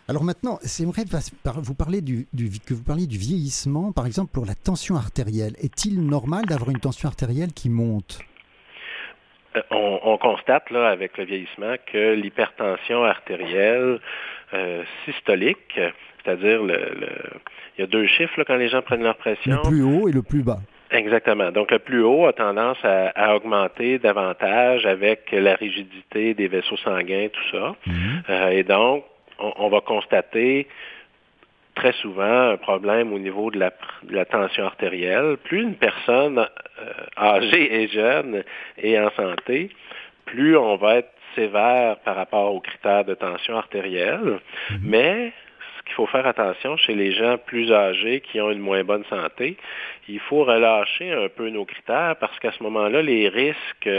[0.07, 1.05] Alors maintenant, j'aimerais
[1.43, 2.27] par- vous parler du,
[2.67, 5.55] que vous parliez du vieillissement, par exemple pour la tension artérielle.
[5.61, 8.19] Est-il normal d'avoir une tension artérielle qui monte?
[9.57, 14.01] Euh, On, on constate avec le vieillissement que l'hypertension artérielle
[14.55, 15.79] euh, systolique,
[16.25, 17.41] c'est-à-dire le, le-
[17.77, 19.57] il y a deux chiffres là, quand les gens prennent leur pression.
[19.65, 20.59] Le plus haut et le plus bas.
[20.91, 21.53] Exactement.
[21.53, 26.79] Donc le plus haut a tendance à, à augmenter davantage avec la rigidité des vaisseaux
[26.79, 27.77] sanguins, tout ça.
[27.87, 28.23] Mhm.
[28.31, 29.05] Euh, et donc,
[29.39, 30.67] on, on va constater
[31.75, 33.71] très souvent un problème au niveau de la,
[34.03, 35.37] de la tension artérielle.
[35.45, 38.43] Plus une personne euh, âgée et jeune
[38.83, 39.71] est en santé,
[40.25, 44.41] plus on va être sévère par rapport aux critères de tension artérielle.
[44.83, 45.33] Mais
[45.79, 49.05] ce qu'il faut faire attention chez les gens plus âgés qui ont une moins bonne
[49.09, 49.57] santé,
[50.09, 53.91] il faut relâcher un peu nos critères parce qu'à ce moment-là, les risques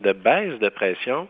[0.00, 1.28] de baisse de pression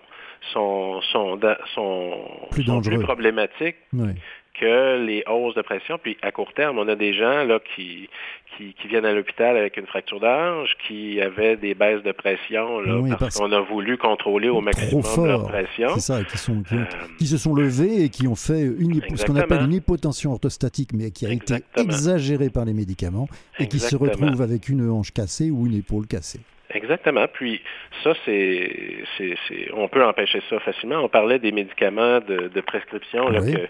[0.52, 1.38] sont, sont,
[1.74, 2.12] sont,
[2.50, 4.10] Plus sont plus problématiques Oui.
[4.58, 5.98] Que les hausses de pression.
[6.02, 8.08] Puis à court terme, on a des gens là qui,
[8.56, 12.80] qui, qui viennent à l'hôpital avec une fracture d'ange, qui avaient des baisses de pression
[12.80, 15.48] là, Oui, parce, parce- qu'on a voulu contrôler au maximum leur fort.
[15.48, 15.88] pression.
[15.94, 18.62] C'est ça, qui, sont, qui, ont- Euh, qui se sont levés et qui ont fait
[18.62, 23.28] une, ce qu'on appelle une hypotension orthostatique, mais qui a été exagérée par les médicaments
[23.58, 26.40] et qui se retrouvent avec une hanche cassée ou une épaule cassée.
[26.74, 27.26] Exactement.
[27.32, 27.62] Puis
[28.02, 29.36] ça, c'est, c'est,
[29.72, 30.96] on peut empêcher ça facilement.
[30.96, 33.68] On parlait des médicaments de, prescription, là, que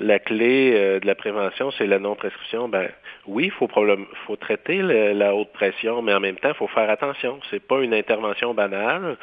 [0.00, 2.68] La, clé euh, de la prévention, c'est la non-prescription.
[2.68, 2.88] Ben
[3.26, 3.68] oui, il faut,
[4.26, 7.40] faut traiter la haute pression, mais en même temps, il faut faire attention.
[7.50, 9.16] C'est pas une intervention banale.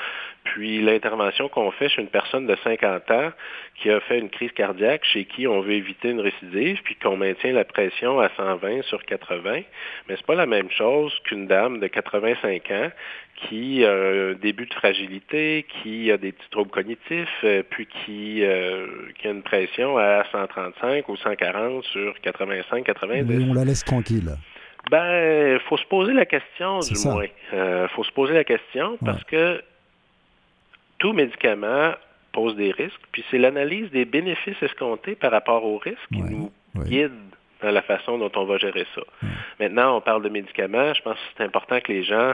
[0.53, 3.31] Puis l'intervention qu'on fait chez une personne de 50 ans
[3.75, 7.17] qui a fait une crise cardiaque, chez qui on veut éviter une récidive, puis qu'on
[7.17, 9.61] maintient la pression à 120 sur 80,
[10.07, 12.89] mais c'est pas la même chose qu'une dame de 85 ans
[13.35, 18.43] qui a un début de fragilité, qui a des petits troubles cognitifs, euh, puis qui,
[18.43, 23.23] euh, qui, a une pression à 135 ou 140 sur 85-90.
[23.25, 24.31] Mais on la laisse tranquille.
[24.91, 27.25] Ben, il faut se poser la question, du moins.
[27.53, 29.61] Il euh, faut se poser la question parce que
[30.99, 31.93] tout médicament
[32.31, 36.51] pose des risques, puis c'est l'analyse des bénéfices escomptés par rapport aux risques qui nous
[36.75, 37.11] guide
[37.61, 39.01] dans la façon dont on va gérer ça.
[39.59, 40.93] Maintenant, on parle de médicaments.
[40.93, 42.33] Je pense que c'est important que les gens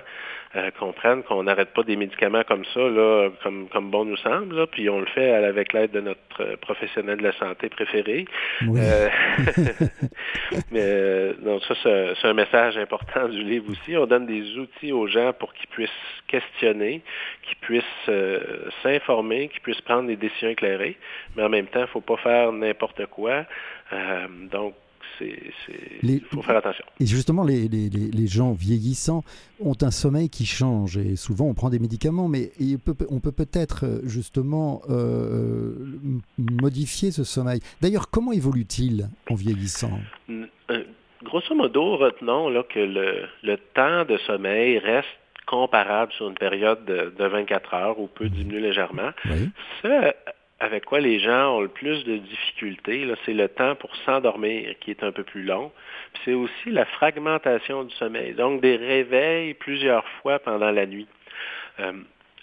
[0.56, 4.56] euh, comprennent qu'on n'arrête pas des médicaments comme ça, là, comme, comme bon nous semble,
[4.56, 8.26] là, puis on le fait avec l'aide de notre euh, professionnel de la santé préféré.
[8.62, 9.10] Euh,
[10.72, 13.98] mais donc ça, c'est un message important du livre aussi.
[13.98, 15.90] On donne des outils aux gens pour qu'ils puissent
[16.28, 17.02] questionner,
[17.44, 18.10] qu'ils puissent
[18.82, 20.98] s'informer, qu'ils puissent prendre des décisions éclairées,
[21.36, 23.44] mais en même temps, il ne faut pas faire n'importe quoi.
[24.52, 24.74] donc,
[25.22, 26.86] il faut faire attention.
[27.00, 29.24] Et justement, les, gens vieillissants
[29.60, 32.52] ont un sommeil qui change et souvent on prend des médicaments, mais
[33.10, 35.76] on peut peut-être euh, justement euh,
[36.38, 37.60] modifier ce sommeil.
[37.82, 40.00] D'ailleurs, comment évolue-t-il en vieillissant?
[40.30, 40.84] Euh,
[41.24, 45.08] Grosso modo, retenons là, que le, temps de sommeil reste
[45.46, 49.12] comparable sur une période de, 24 heures ou peut diminuer légèrement.
[49.26, 49.50] Oui
[50.60, 54.92] avec quoi les gens ont le plus de difficultés, c'est le temps pour s'endormir qui
[54.92, 55.72] est un peu plus long.
[56.24, 61.08] c'est aussi la fragmentation du sommeil, donc des réveils plusieurs fois pendant la nuit.
[61.80, 61.92] Euh,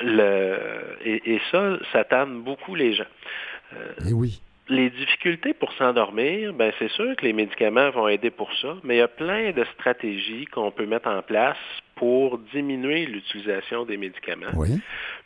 [0.00, 0.58] le,
[1.04, 3.04] et, ça, ça tâme beaucoup les gens.
[3.74, 4.40] Euh, et oui.
[4.68, 8.96] Les difficultés pour s'endormir, ben c'est sûr que les médicaments vont aider pour ça, mais
[8.96, 11.58] il y a plein de stratégies qu'on peut mettre en place
[11.96, 14.52] pour diminuer l'utilisation des médicaments.
[14.54, 14.80] Oui.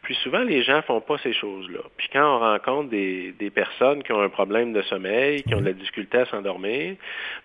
[0.07, 1.81] Puis souvent, les gens font pas ces choses-là.
[1.97, 5.61] Puis quand on rencontre des, des, personnes qui ont un problème de sommeil, qui ont
[5.61, 6.95] de la difficulté à s'endormir,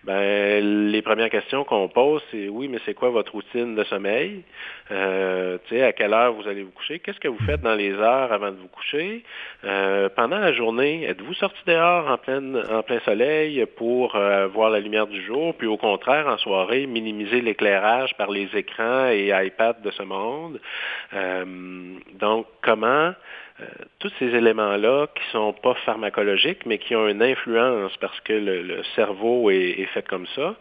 [0.04, 4.44] ben les premières questions qu'on pose, c'est oui, mais c'est quoi votre routine de sommeil?
[4.92, 7.00] Euh, à quelle heure vous allez vous coucher?
[7.00, 9.24] Qu'est-ce que vous faites dans les heures avant de vous coucher?
[9.64, 14.70] Euh, pendant la journée, êtes-vous sorti dehors en plein, en plein soleil pour euh, voir
[14.70, 15.52] la lumière du jour?
[15.56, 20.60] Puis au contraire, en soirée, minimiser l'éclairage par les écrans et iPads de ce monde?
[21.12, 21.44] Euh,
[22.20, 23.12] donc, comment
[23.60, 23.66] euh,
[23.98, 28.32] tous ces éléments-là qui ne sont pas pharmacologiques, mais qui ont une influence parce que
[28.32, 30.56] le, cerveau est, fait comme ça,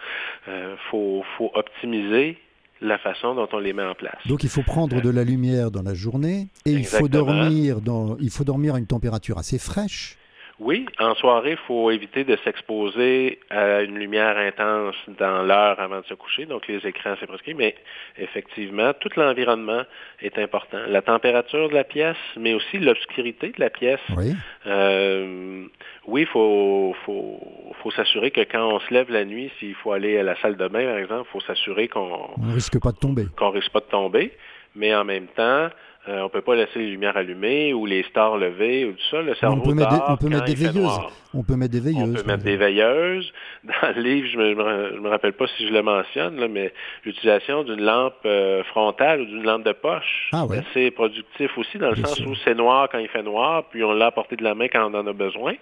[0.48, 1.24] il euh, faut,
[1.54, 2.38] optimiser
[2.82, 4.18] la façon dont on les met en place.
[4.26, 8.18] Donc il faut prendre de la lumière dans la journée et il faut dormir dans,
[8.20, 10.18] il faut dormir à une température assez fraîche.
[10.64, 16.02] Oui, en soirée, il faut éviter de s'exposer à une lumière intense dans l'heure avant
[16.02, 17.74] de se coucher, donc les écrans, c'est prescrit, mais
[18.20, 19.82] effectivement, tout l'environnement
[20.22, 20.78] est important.
[20.88, 24.00] La température de la pièce, mais aussi l'obscurité de la pièce.
[24.16, 24.36] Oui,
[24.68, 25.66] euh,
[26.06, 27.40] oui, il faut, faut,
[27.82, 30.58] faut s'assurer que quand on se lève la nuit, s'il faut aller à la salle
[30.58, 33.26] de bain, par exemple, il faut s'assurer qu'on ne risque pas de tomber.
[33.36, 34.32] Qu'on risque pas de tomber,
[34.76, 35.70] mais en même temps,
[36.08, 39.06] euh, on ne peut pas laisser les lumières allumées ou les stars levées ou tout
[39.12, 39.22] ça.
[39.22, 41.00] Le cerveau on peut mettre des, on peut mettre des veilleuses.
[41.34, 42.10] On peut mettre des veilleuses.
[42.10, 43.34] On peut mettre des veilleuses.
[43.64, 46.74] Dans le livre, je ne me, me, rappelle pas si je le mentionne, là, mais
[47.06, 50.62] l'utilisation d'une lampe euh, frontale ou d'une lampe de poche, ah, ouais.
[50.74, 53.94] c'est productif aussi dans le sens où c'est noir quand il fait noir, puis on
[53.94, 55.54] l'a à portée de la main quand on en a besoin.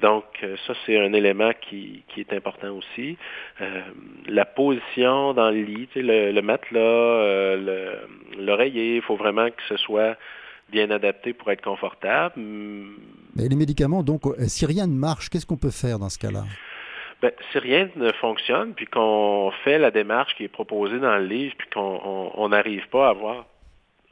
[0.00, 3.18] Donc euh, ça, c'est un élément qui, qui, est important aussi.
[4.26, 7.56] la position dans le lit, le, le matelas,
[8.38, 10.16] l'oreiller, il faut vraiment que ce soit
[10.70, 12.34] bien adapté pour être confortable.
[13.36, 16.18] Mais les médicaments, donc, euh, si rien ne marche, qu'est-ce qu'on peut faire dans ce
[16.18, 16.44] cas-là?
[17.22, 21.24] Ben, si rien ne fonctionne, puis qu'on fait la démarche qui est proposée dans le
[21.24, 23.46] livre, puis qu'on n'arrive pas à avoir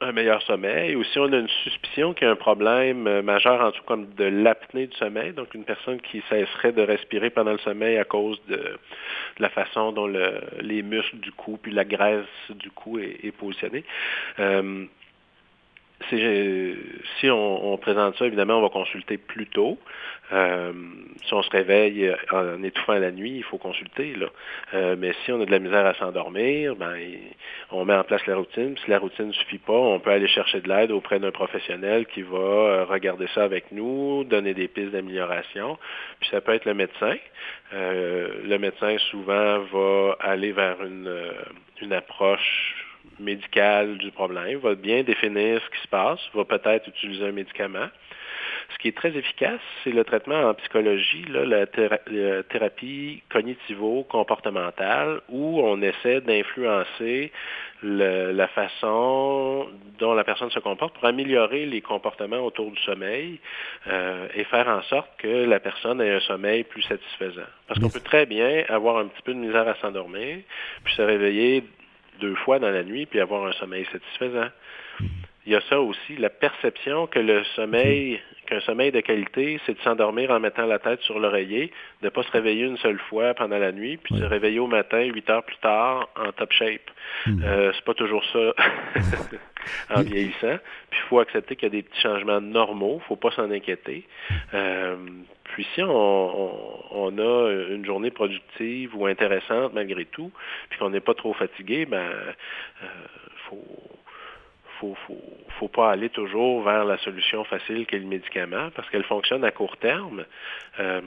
[0.01, 3.21] un meilleur sommeil, ou si on a une suspicion qu'il y a un problème euh,
[3.21, 6.81] majeur, en tout cas comme de l'apnée du sommeil, donc une personne qui cesserait de
[6.81, 8.77] respirer pendant le sommeil à cause de,
[9.39, 13.83] la façon dont les muscles du cou puis la graisse du cou est, positionnée.
[14.39, 14.85] Euh,
[16.09, 19.77] si on, présente ça, évidemment, on va consulter plus tôt.
[20.31, 20.73] Euh,
[21.25, 24.15] si on se réveille en étouffant la nuit, il faut consulter.
[24.15, 24.27] Là.
[24.73, 26.95] Euh, mais si on a de la misère à s'endormir, ben,
[27.71, 28.75] on met en place la routine.
[28.83, 32.05] Si la routine ne suffit pas, on peut aller chercher de l'aide auprès d'un professionnel
[32.07, 35.77] qui va euh, regarder ça avec nous, donner des pistes d'amélioration.
[36.19, 37.15] Puis ça peut être le médecin.
[37.71, 42.84] le médecin souvent va aller vers une approche
[43.19, 47.87] médical du problème, va bien définir ce qui se passe, va peut-être utiliser un médicament.
[48.73, 51.65] Ce qui est très efficace, c'est le traitement en psychologie, la,
[52.43, 57.31] thérapie cognitivo-comportementale, où on essaie d'influencer
[57.83, 59.67] la façon
[59.99, 63.39] dont la personne se comporte pour améliorer les comportements autour du sommeil
[63.87, 67.47] euh, et faire en sorte que la personne ait un sommeil plus satisfaisant.
[67.67, 70.39] Parce qu'on peut très bien avoir un petit peu de misère à s'endormir,
[70.83, 71.63] puis se réveiller
[72.19, 74.49] deux fois dans la nuit, puis avoir un sommeil satisfaisant.
[75.45, 79.73] Il y a ça aussi, la perception que le sommeil qu'un sommeil de qualité, c'est
[79.73, 81.71] de s'endormir en mettant la tête sur l'oreiller,
[82.01, 84.59] de ne pas se réveiller une seule fois pendant la nuit, puis de se réveiller
[84.59, 86.89] au matin, huit heures plus tard, en top shape.
[87.25, 87.41] Hmm.
[87.43, 88.53] Euh, c'est pas toujours ça
[89.95, 90.57] en vieillissant.
[90.89, 94.07] Puis il faut accepter qu'il y a des petits changements normaux, faut pas s'en inquiéter.
[94.53, 94.95] Euh,
[95.43, 100.31] puis si on, a une journée productive ou intéressante malgré tout,
[100.69, 102.31] puis qu'on n'est pas trop fatigué, ben euh,
[103.49, 103.63] faut
[104.79, 105.21] faut, faut,
[105.59, 109.51] faut pas aller toujours vers la solution facile qu'est le médicament parce qu'elle fonctionne à
[109.51, 110.25] court terme.
[110.79, 111.01] Euh,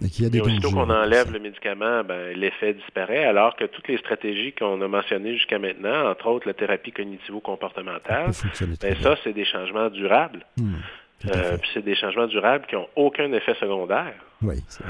[0.00, 4.80] mais aussitôt qu'on enlève le médicament, ben, l'effet disparaît, alors que toutes les stratégies qu'on
[4.80, 8.30] a mentionnées jusqu'à maintenant, entre autres la thérapie cognitivo-comportementale,
[8.80, 10.44] ben, ça, c'est des changements durables.
[10.56, 10.74] Hmm,
[11.26, 14.14] euh, puis c'est des changements durables qui n'ont aucun effet secondaire.
[14.40, 14.84] Oui, euh,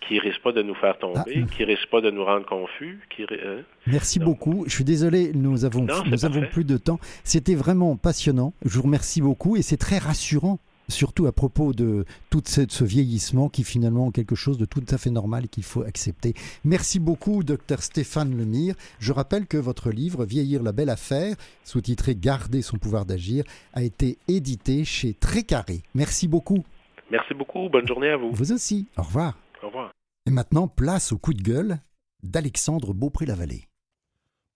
[0.00, 1.54] qui risque pas de nous faire tomber, ah.
[1.54, 3.00] qui risque pas de nous rendre confus.
[3.10, 3.62] Qui, hein?
[3.86, 4.64] Merci beaucoup.
[4.66, 6.98] Je suis désolé, nous avons, nous avons plus de temps.
[7.24, 8.52] C'était vraiment passionnant.
[8.64, 13.48] Je vous remercie beaucoup et c'est très rassurant surtout à propos de tout ce vieillissement
[13.48, 16.34] qui finalement est quelque chose de tout à fait normal et qu'il faut accepter.
[16.64, 18.74] Merci beaucoup, docteur Stéphane Lemire.
[18.98, 23.44] Je rappelle que votre livre Vieillir la belle affaire, sous-titré Garder son pouvoir d'agir,
[23.74, 25.82] a été édité chez Trécarré.
[25.94, 26.64] Merci beaucoup.
[27.10, 27.68] Merci beaucoup.
[27.68, 28.30] Bonne journée à vous.
[28.32, 28.86] Vous aussi.
[28.96, 29.34] Au revoir.
[29.62, 29.92] Au revoir.
[30.26, 31.78] Et maintenant, place au coup de gueule
[32.22, 33.68] d'Alexandre Beaupré-Lavallée.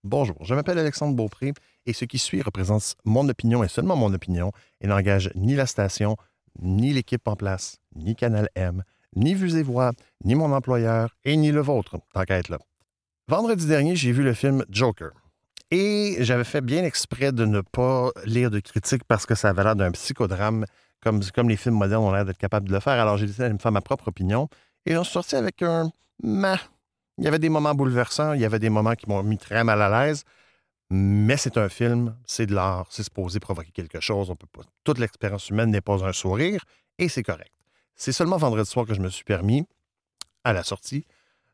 [0.03, 1.53] Bonjour, je m'appelle Alexandre Beaupré
[1.85, 4.51] et ce qui suit représente mon opinion et seulement mon opinion
[4.81, 6.17] et n'engage ni la station,
[6.61, 8.83] ni l'équipe en place, ni Canal M,
[9.15, 9.91] ni Vues et Voix,
[10.25, 12.59] ni mon employeur et ni le vôtre, tant qu'à être là.
[13.27, 15.11] Vendredi dernier, j'ai vu le film Joker.
[15.71, 19.63] Et j'avais fait bien exprès de ne pas lire de critiques parce que ça avait
[19.63, 20.65] l'air d'un psychodrame,
[21.01, 22.93] comme, comme les films modernes ont l'air d'être capables de le faire.
[22.93, 24.49] Alors j'ai décidé de me faire ma propre opinion
[24.85, 25.91] et on sorti avec un
[27.17, 29.63] Il y avait des moments bouleversants, il y avait des moments qui m'ont mis très
[29.63, 30.23] mal à l'aise,
[30.89, 34.29] mais c'est un film, c'est de l'art, c'est supposé provoquer quelque chose.
[34.29, 36.65] On peut pas, toute l'expérience humaine n'est pas un sourire,
[36.97, 37.53] et c'est correct.
[37.95, 39.65] C'est seulement vendredi soir que je me suis permis,
[40.43, 41.05] à la sortie,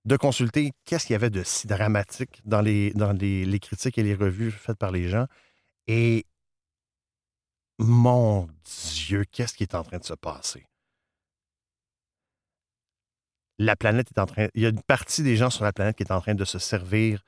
[0.05, 4.03] de consulter qu'est-ce qu'il y avait de si dramatique dans les, dans les critiques et
[4.03, 5.27] les revues faites par les gens.
[5.87, 6.25] Et
[7.79, 8.47] mon
[8.93, 10.68] Dieu, qu'est-ce qui est en train de se passer?
[13.59, 14.47] La planète est en train.
[14.55, 16.45] Il y a une partie des gens sur la planète qui est en train de
[16.45, 17.21] se servir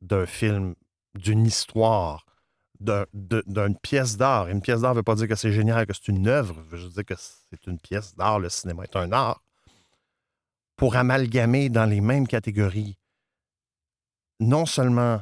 [0.00, 0.74] d'un film,
[1.14, 2.24] d'une histoire,
[2.80, 4.48] d'une pièce d'art.
[4.48, 6.64] Une pièce d'art ne veut pas dire que c'est génial, que c'est une œuvre.
[6.72, 8.40] Je veux dire que c'est une pièce d'art.
[8.40, 9.42] Le cinéma est un art.
[10.76, 12.98] Pour amalgamer dans les mêmes catégories
[14.40, 15.20] non seulement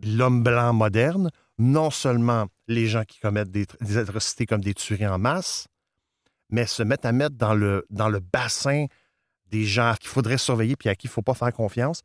[0.00, 3.66] l'homme blanc moderne, non seulement les gens qui commettent des,
[3.96, 5.66] atrocités comme des tueries en masse,
[6.50, 8.86] mais se mettre à mettre dans le bassin
[9.50, 12.02] des gens qu'il faudrait surveiller puis à qui il ne faut pas faire confiance,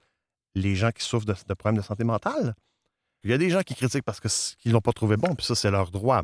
[0.55, 2.55] les gens qui souffrent de, problèmes de santé mentale.
[3.23, 5.45] Il y a des gens qui critiquent parce qu'ils ne l'ont pas trouvé bon, puis
[5.45, 6.23] ça, c'est leur droit.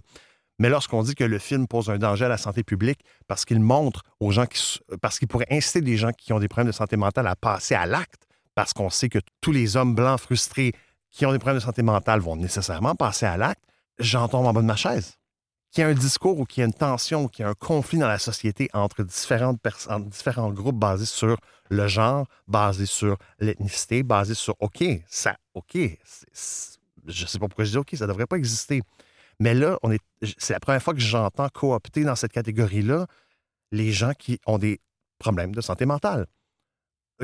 [0.60, 3.62] Mais lorsqu'on dit que le film pose un danger à la santé publique parce qu'il
[3.62, 4.80] montre aux gens qui.
[5.02, 7.76] parce qu'il pourrait inciter des gens qui ont des problèmes de santé mentale à passer
[7.76, 10.74] à l'acte, parce qu'on sait que tous les hommes blancs frustrés
[11.12, 13.64] qui ont des problèmes de santé mentale vont nécessairement passer à l'acte,
[14.00, 15.19] j'en tombe en bas de ma chaise
[15.72, 17.50] qu'il y a un discours ou qu'il y a une tension ou qu'il y a
[17.50, 19.60] un conflit dans la société entre différentes
[20.08, 21.38] différents groupes basés sur
[21.70, 25.78] le genre, basés sur l'ethnicité, basés sur OK, ça, OK,
[27.08, 28.82] je sais pas pourquoi je dis OK, ça devrait pas exister.
[29.40, 30.02] Mais là, on est,
[30.38, 33.08] c'est la première fois que j'entends coopter dans cette catégorie-là
[33.72, 34.82] les gens qui ont des
[35.20, 36.26] problèmes de santé mentale.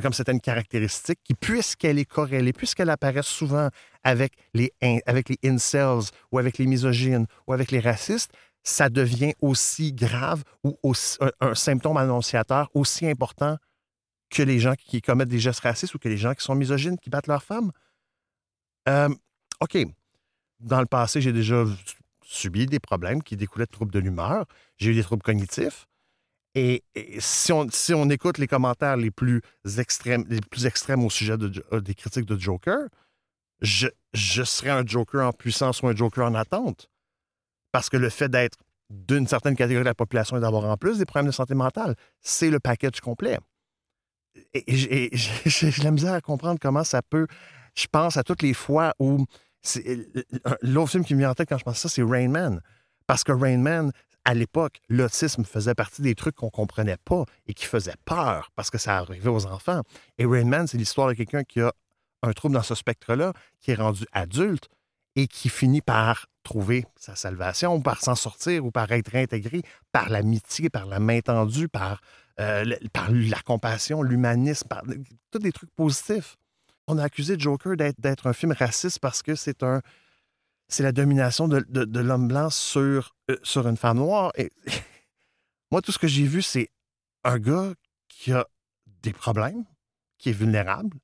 [0.02, 3.70] Comme certaines caractéristiques qui, puisqu'elle est corrélée, puisqu'elle apparaît souvent
[4.04, 4.74] avec les,
[5.43, 8.32] incels ou avec les misogynes ou avec les racistes,
[8.62, 10.78] ça devient aussi grave ou
[11.39, 13.58] un, symptôme annonciateur aussi important
[14.30, 16.98] que les gens qui commettent des gestes racistes ou que les gens qui sont misogynes,
[16.98, 17.72] qui battent leurs femmes.
[18.89, 19.10] Euh,
[19.62, 19.78] OK.
[20.60, 21.64] Dans le passé, j'ai déjà
[22.24, 24.46] subi des problèmes qui découlaient de troubles de l'humeur.
[24.78, 25.88] J'ai eu des troubles cognitifs.
[26.56, 26.84] Et,
[27.20, 29.41] si, on, si, on, écoute les commentaires les plus
[29.78, 32.88] extrêmes, les plus extrêmes au sujet euh, des critiques de Joker,
[33.62, 36.89] je, je serais un Joker en puissance ou un Joker en attente.
[37.72, 38.58] Parce que le fait d'être
[38.89, 41.95] d'une certaine catégorie de la population et d'avoir en plus des problèmes de santé mentale,
[42.22, 43.38] c'est le package complet.
[44.53, 45.10] Et,
[45.45, 47.28] j'ai la misère à comprendre comment ça peut.
[47.76, 49.26] Je pense à toutes les fois où
[50.62, 52.62] L'autre film qui me vient en tête quand je pense à ça, c'est Rain Man.
[53.08, 53.91] Parce que Rain Man,
[54.26, 58.72] à l'époque, l'autisme faisait partie des trucs qu'on comprenait pas et qui faisaient peur parce
[58.72, 59.82] que ça arrivait aux enfants.
[60.18, 61.72] Et Rain Man, c'est l'histoire de quelqu'un qui a
[62.24, 64.68] un trouble dans ce spectre-là, qui est rendu adulte
[65.16, 69.62] et qui finit par trouver sa salvation, par s'en sortir, ou par être réintégré
[69.92, 72.02] par l'amitié, par la main tendue, par,
[72.40, 74.84] euh, par la compassion, l'humanisme, par
[75.32, 76.36] tous des trucs positifs.
[76.88, 79.82] On a accusé Joker d'être un film raciste parce que c'est un
[80.68, 84.32] c'est la domination de, l'homme blanc sur, euh, sur une femme noire.
[84.36, 84.51] Et
[85.72, 86.70] moi, tout ce que j'ai vu, c'est
[87.24, 87.74] un gars
[88.07, 88.47] qui a
[89.01, 89.66] des problèmes,
[90.18, 90.97] qui est vulnérable,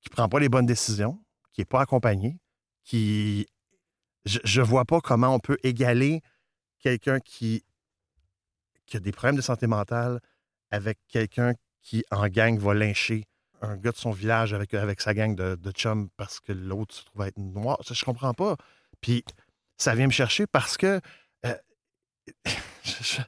[0.00, 2.38] qui prend pas les bonnes décisions, qui n'est pas accompagné,
[2.84, 3.46] qui.
[4.24, 6.20] Je ne vois pas comment on peut égaler
[6.80, 7.64] quelqu'un qui,
[8.84, 10.20] qui a des problèmes de santé mentale
[10.70, 13.24] avec quelqu'un qui, en gang, va lyncher
[13.62, 16.94] un gars de son village avec, avec sa gang de, de chums parce que l'autre
[16.94, 17.78] se trouve être noir.
[17.82, 18.56] Ça, je comprends pas.
[19.00, 19.24] Puis
[19.76, 21.00] ça vient me chercher parce que
[21.46, 21.54] euh,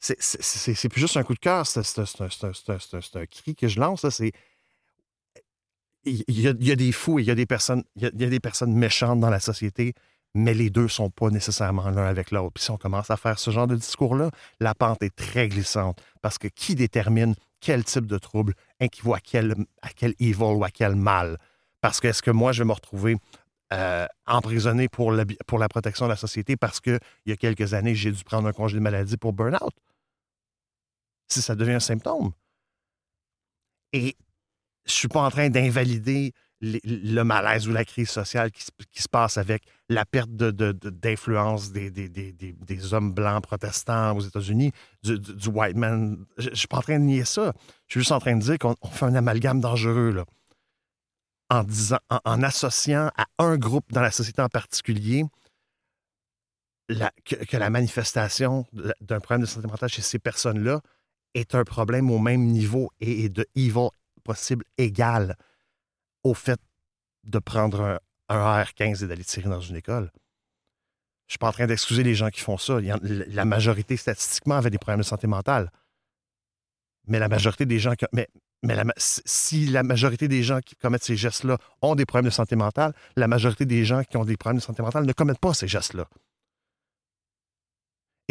[0.00, 4.08] c'est plus juste un coup de cœur, c'est un, cri que je lance.
[4.08, 4.32] C'est
[6.04, 8.40] il y, a, des fous et il y a des personnes, il y a, des
[8.40, 9.94] personnes méchantes dans la société,
[10.34, 12.54] mais les deux sont pas nécessairement l'un avec l'autre.
[12.54, 16.02] Puis si on commence à faire ce genre de discours-là, la pente est très glissante
[16.20, 19.88] parce que qui détermine quel type de trouble équivaut à quel, à
[20.18, 21.38] evil ou à quel mal.
[21.80, 23.16] Parce que est-ce que moi, je vais me retrouver
[23.72, 25.14] euh, emprisonné pour,
[25.46, 28.46] pour la protection de la société parce qu'il y a quelques années, j'ai dû prendre
[28.48, 29.72] un congé de maladie pour burn-out?
[31.28, 32.32] Si ça devient un symptôme.
[33.92, 34.16] Et
[34.84, 36.32] je ne suis pas en train d'invalider
[36.62, 38.62] le malaise ou la crise sociale qui,
[39.02, 44.70] se passe avec la perte d'influence de, des, des, hommes blancs protestants aux États-Unis,
[45.02, 46.24] du, white man.
[46.38, 47.52] Je ne suis pas en train de nier ça.
[47.88, 50.24] Je suis juste en train de dire qu'on fait un amalgame dangereux, là.
[51.50, 55.24] En, disant, en, associant à un groupe dans la société en particulier
[56.88, 58.66] que, la manifestation
[59.02, 60.80] d'un problème de santé mentale chez ces personnes-là
[61.34, 63.88] est un problème au même niveau et, et de evil
[64.24, 65.36] possible égal
[66.24, 66.60] au fait
[67.24, 67.98] de prendre un,
[68.28, 70.10] AR-15 et d'aller tirer dans une école.
[71.26, 72.78] Je ne suis pas en train d'excuser les gens qui font ça.
[72.80, 75.70] la majorité, statistiquement, avait des problèmes de santé mentale.
[77.06, 77.94] Mais la majorité des gens.
[78.12, 78.28] Mais,
[78.62, 82.54] mais si la majorité des gens qui commettent ces gestes-là ont des problèmes de santé
[82.54, 85.54] mentale, la majorité des gens qui ont des problèmes de santé mentale ne commettent pas
[85.54, 86.06] ces gestes-là.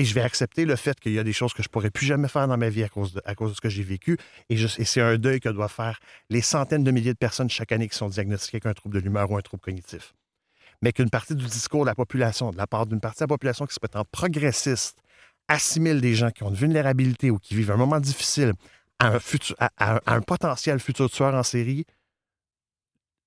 [0.01, 1.91] Et je vais accepter le fait qu'il y a des choses que je ne pourrais
[1.91, 3.21] plus jamais faire dans ma vie à cause de,
[3.53, 4.17] ce que j'ai vécu.
[4.49, 5.99] Et, c'est un deuil que doivent faire
[6.31, 8.99] les centaines de milliers de personnes chaque année qui sont diagnostiquées avec un trouble de
[8.99, 10.15] l'humeur ou un trouble cognitif.
[10.81, 13.27] Mais qu'une partie du discours de la population, de la part d'une partie de la
[13.27, 14.97] population qui se prétend progressiste,
[15.47, 18.53] assimile des gens qui ont une vulnérabilité ou qui vivent un moment difficile
[18.97, 19.19] à un,
[19.77, 21.85] à, un potentiel futur tueur en série,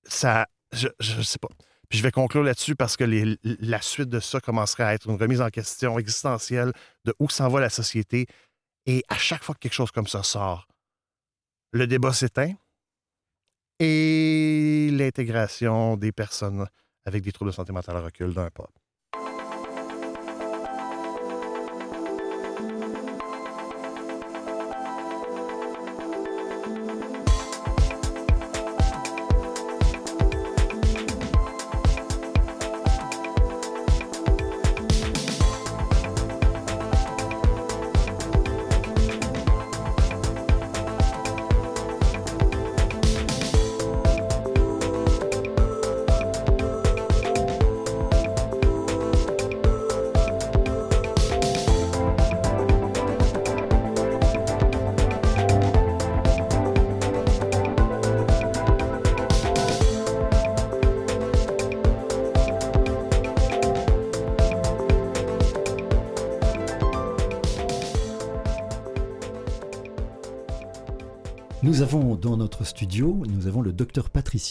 [0.03, 1.51] ça, je ne sais pas
[1.91, 3.05] je vais conclure là-dessus parce que
[3.43, 6.72] la suite de ça commencerait à être une remise en question existentielle
[7.05, 8.26] de où s'en va la société.
[8.87, 10.68] Et à chaque fois que quelque chose comme ça sort,
[11.72, 12.53] le débat s'éteint
[13.78, 16.66] et l'intégration des personnes
[17.05, 18.68] avec des troubles de santé mentale recule d'un pas.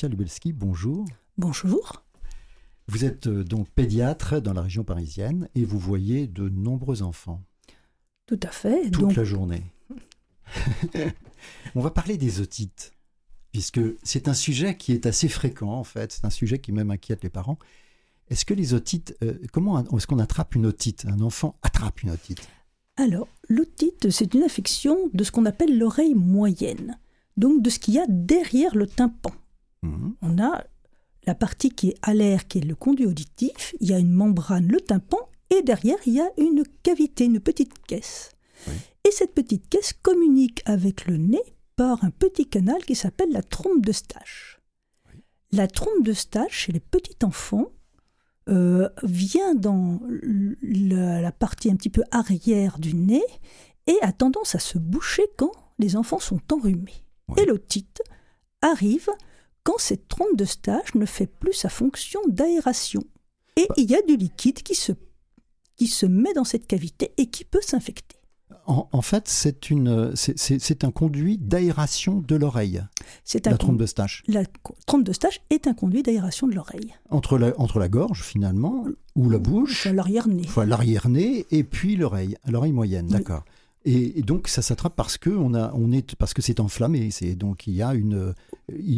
[0.08, 0.54] Lubelski.
[0.54, 1.06] Bonjour.
[1.38, 2.04] Bonjour.
[2.88, 7.42] Vous êtes euh, donc pédiatre dans la région parisienne et vous voyez de nombreux enfants.
[8.26, 8.92] Tout à fait.
[8.92, 9.64] Toute la journée.
[11.76, 12.94] On va parler des otites,
[13.52, 16.12] puisque c'est un sujet qui est assez fréquent en fait.
[16.12, 17.58] C'est un sujet qui même inquiète les parents.
[18.30, 21.06] Est-ce que les otites, euh, comment est-ce qu'on attrape une otite?
[21.06, 22.48] Un enfant attrape une otite?
[22.96, 26.98] Alors, l'otite, c'est une affection de ce qu'on appelle l'oreille moyenne
[27.38, 29.32] donc de ce qu'il y a derrière le tympan.
[29.84, 30.16] Mhm.
[30.22, 30.64] On a
[31.26, 34.12] la partie qui est à l'air, qui est le conduit auditif, il y a une
[34.12, 35.20] membrane, le tympan,
[35.50, 38.32] et derrière, il y a une cavité, une petite caisse.
[39.06, 41.44] Et cette petite caisse communique avec le nez
[41.76, 44.62] par un petit canal qui s'appelle la trompe de Stache.
[45.52, 47.68] La trompe de stage chez les petits enfants
[48.50, 50.02] euh, vient dans
[50.62, 53.24] la, partie un petit peu arrière du nez
[53.86, 57.06] et a tendance à se boucher quand les enfants sont enrhumés.
[57.38, 58.02] Et l'otite
[58.62, 59.10] arrive
[59.64, 63.04] quand cette trompe de stage ne fait plus sa fonction d'aération.
[63.56, 64.92] Et il y a du liquide qui se,
[65.76, 68.18] qui se met dans cette cavité et qui peut s'infecter.
[68.66, 72.82] En, fait, c'est une, c'est un conduit d'aération de l'oreille.
[73.26, 74.24] C'est la trompe de stache.
[74.28, 74.44] La
[74.86, 76.94] trompe de stache est un conduit d'aération de l'oreille.
[77.10, 78.86] Entre la, entre la gorge finalement
[79.16, 79.86] ou la bouche.
[79.88, 80.48] L'arrière-nez.
[80.66, 83.44] L'arrière-nez et puis l'oreille, l'oreille moyenne, d'accord.
[83.86, 87.12] Et, donc ça s'attrape parce que on a, on est, parce que c'est enflammé.
[87.12, 88.34] C'est donc il y a une,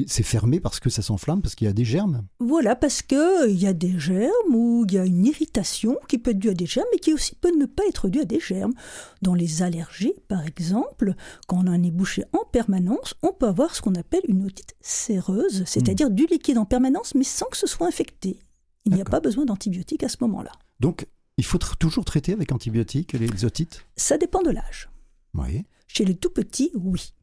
[0.07, 2.23] c'est fermé parce que ça s'enflamme, parce qu'il y a des germes.
[2.39, 6.17] Voilà, parce que il y a des germes ou il y a une irritation qui
[6.17, 8.25] peut être due à des germes, mais qui aussi peut ne pas être due à
[8.25, 8.73] des germes.
[9.21, 11.15] Dans les allergies, par exemple,
[11.47, 14.45] quand on a un nez bouché en permanence, on peut avoir ce qu'on appelle une
[14.45, 16.15] otite séreuse, c'est-à-dire hmm.
[16.15, 18.39] du liquide en permanence, mais sans que ce soit infecté.
[18.85, 20.51] Il n'y a pas besoin d'antibiotiques à ce moment-là.
[20.79, 21.07] Donc
[21.37, 24.89] il faut toujours traiter avec antibiotiques les otites Ça dépend de l'âge.
[25.33, 25.65] Oui.
[25.87, 27.13] Chez les tout petits, oui.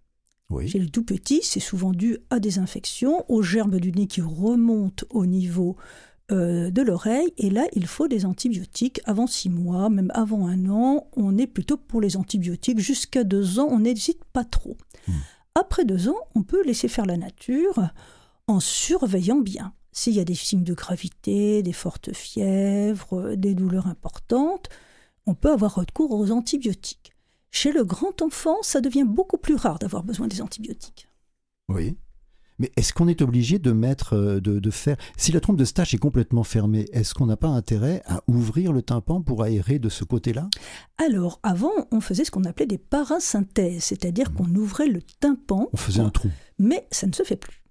[0.50, 0.68] oui.
[0.68, 4.20] Chez les tout petits, c'est souvent dû à des infections, aux germes du nez qui
[4.20, 5.76] remontent au niveau
[6.30, 7.32] euh, de l'oreille.
[7.38, 11.06] Et là, il faut des antibiotiques avant six mois, même avant un an.
[11.16, 12.78] On est plutôt pour les antibiotiques.
[12.78, 14.76] Jusqu'à deux ans, on n'hésite pas trop.
[15.08, 15.12] Hmm.
[15.54, 17.90] Après deux ans, on peut laisser faire la nature
[18.46, 19.74] en surveillant bien.
[19.92, 24.68] S'il y a des signes de gravité, des fortes fièvres, des douleurs importantes,
[25.26, 27.12] on peut avoir recours aux antibiotiques.
[27.50, 31.06] Chez le grand enfant, ça devient beaucoup plus rare d'avoir besoin des antibiotiques.
[31.68, 31.96] Oui.
[32.58, 34.96] Mais est-ce qu'on est obligé de mettre, euh, de, faire.
[35.16, 38.72] Si la trompe de stache est complètement fermée, est-ce qu'on n'a pas intérêt à ouvrir
[38.72, 40.48] le tympan pour aérer de ce côté-là?
[40.98, 44.34] Alors, avant, on faisait ce qu'on appelait des parasynthèses, c'est-à-dire mmh.
[44.34, 45.68] qu'on ouvrait le tympan.
[45.72, 46.30] On faisait un trou.
[46.58, 47.61] Mais ça ne se fait plus.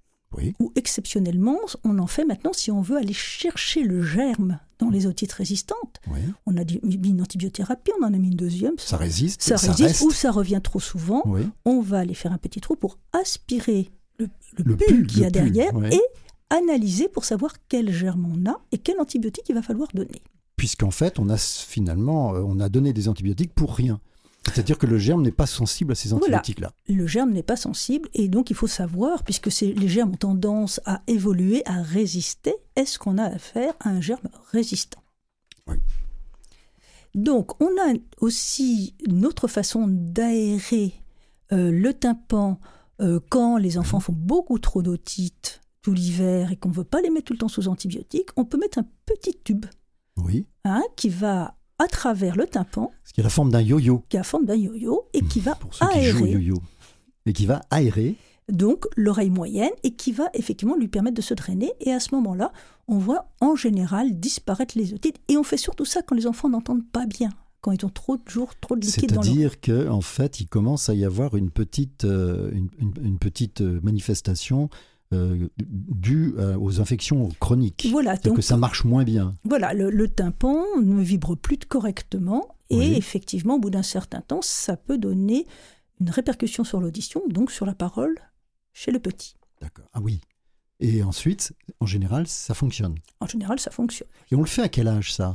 [0.60, 5.06] Ou exceptionnellement, on en fait maintenant si on veut aller chercher le germe dans les
[5.06, 6.02] otites résistantes.
[6.46, 8.74] On a mis une antibiothérapie, on en a mis une deuxième.
[8.78, 11.24] Ça résiste, ça, résiste ou ça revient trop souvent.
[11.66, 15.72] On va aller faire un petit trou pour aspirer le, le, qu'il y a derrière
[15.92, 16.02] et
[16.50, 20.22] analyser pour savoir quel germe on a et quel antibiotique il va falloir donner.
[20.58, 24.00] Puisqu'en fait, on a finalement, euh, on a donné des antibiotiques pour rien.
[24.46, 26.74] C'est-à-dire que le germe n'est pas sensible à ces antibiotiques-là.
[26.90, 30.82] Le germe n'est pas sensible et donc il faut savoir, puisque les germes ont tendance
[30.86, 35.02] à évoluer, à résister, est-ce qu'on a affaire à un germe résistant?
[35.68, 35.76] Oui.
[37.14, 40.94] Donc on a aussi une autre façon d'aérer
[41.52, 42.60] euh, le tympan
[43.02, 47.02] euh, quand les enfants font beaucoup trop d'otite tout l'hiver et qu'on ne veut pas
[47.02, 48.30] les mettre tout le temps sous antibiotiques.
[48.38, 49.66] On peut mettre un petit tube
[50.18, 50.46] oui.
[50.64, 52.92] hein, qui va à travers le tympan.
[53.04, 54.04] Ce qui a la forme d'un yo-yo.
[54.10, 56.32] Qui a la forme d'un yo-yo et qui va aérer.
[56.32, 56.58] yo-yo.
[57.26, 58.16] Et qui va aérer.
[58.50, 61.74] Donc l'oreille moyenne et qui va effectivement lui permettre de se drainer.
[61.80, 62.52] Et à ce moment-là,
[62.88, 65.18] on voit en général disparaître les otites.
[65.28, 68.18] Et on fait surtout ça quand les enfants n'entendent pas bien quand ils ont trop
[68.18, 71.52] de jours, trop de liquide dans C'est-à-dire qu'en fait, il commence à y avoir une
[71.52, 74.70] petite, euh, une, petite euh, manifestation
[75.14, 77.88] euh, dû euh, aux infections chroniques.
[77.92, 79.36] Voilà, donc que ça marche moins bien.
[79.44, 84.78] Voilà, le, tympan ne vibre plus correctement et effectivement, au bout d'un certain temps, ça
[84.78, 85.46] peut donner
[86.00, 88.16] une répercussion sur l'audition, donc sur la parole
[88.72, 89.36] chez le petit.
[89.62, 89.86] D'accord.
[89.94, 90.22] Ah oui.
[90.80, 92.96] Et ensuite, en général, ça fonctionne.
[93.20, 94.08] En général, ça fonctionne.
[94.32, 95.34] Et on le fait à quel âge ça?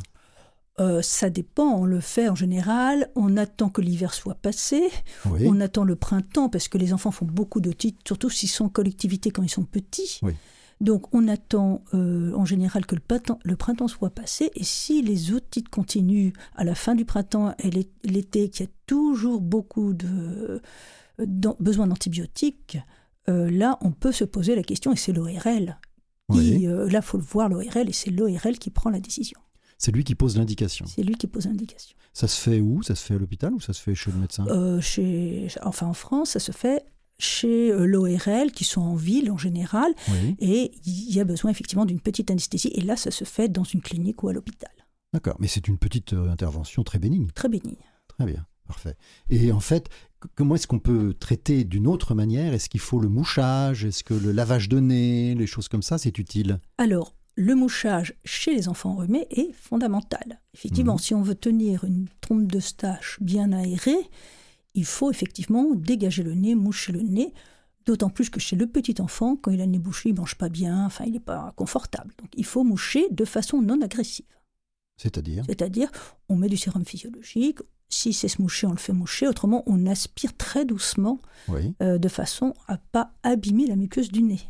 [0.79, 4.91] Euh, ça dépend, on le fait en général, on attend que l'hiver soit passé,
[5.24, 8.68] on attend le printemps parce que les enfants font beaucoup d'otites, surtout s'ils sont en
[8.68, 10.20] collectivité quand ils sont petits.
[10.83, 15.01] Donc on attend euh, en général que le printemps, le printemps, soit passé et si
[15.01, 17.70] les otites continuent à la fin du printemps et
[18.05, 20.61] l'été, qu'il y a toujours beaucoup de,
[21.59, 22.77] besoin d'antibiotiques,
[23.31, 25.79] euh, là on peut se poser la question et c'est l'ORL.
[26.29, 29.39] là il faut le voir l'ORL et c'est l'ORL qui prend la décision.
[29.79, 30.87] C'est lui qui pose l'indication.
[30.87, 31.97] C'est lui qui pose l'indication.
[32.12, 32.83] Ça se fait où?
[32.83, 34.47] Ça se fait à l'hôpital ou ça se fait chez le médecin?
[34.49, 36.85] Euh, chez, Enfin, en France, ça se fait
[37.18, 39.95] chez euh, l'ORL, qui sont en ville en général,
[40.39, 43.64] et il y a besoin effectivement d'une petite anesthésie, et là, ça se fait dans
[43.64, 44.70] une clinique ou à l'hôpital.
[45.14, 47.29] D'accord, mais c'est une petite euh, intervention très bénigne.
[47.35, 47.77] Très bénigne.
[48.09, 48.97] Très bien, parfait.
[49.31, 49.89] Et en fait,
[50.35, 52.53] comment est-ce qu'on peut traiter d'une autre manière?
[52.53, 53.85] Est-ce qu'il faut le mouchage?
[53.85, 56.61] Est-ce que le lavage de nez, les choses comme ça, c'est utile?
[56.77, 60.41] Alors, le mouchage chez les enfants enrhumés est fondamental.
[60.55, 60.99] Effectivement, mhm.
[60.99, 64.11] si on veut tenir une trompe de stache bien aérée,
[64.74, 67.32] il faut effectivement dégager le nez, moucher le nez,
[67.84, 70.34] d'autant plus que chez le petit enfant, quand il a le nez bouché, il mange
[70.34, 72.12] pas bien, enfin il n'est pas confortable.
[72.18, 74.26] Donc il faut moucher de façon non agressive.
[74.97, 75.45] C'est-à-dire?
[75.47, 75.91] C'est-à-dire,
[76.30, 77.59] on met du sérum physiologique,
[77.91, 81.20] si c'est se moucher, on le fait moucher, autrement on aspire très doucement,
[81.82, 84.41] euh, de façon à pas abîmer la muqueuse du nez.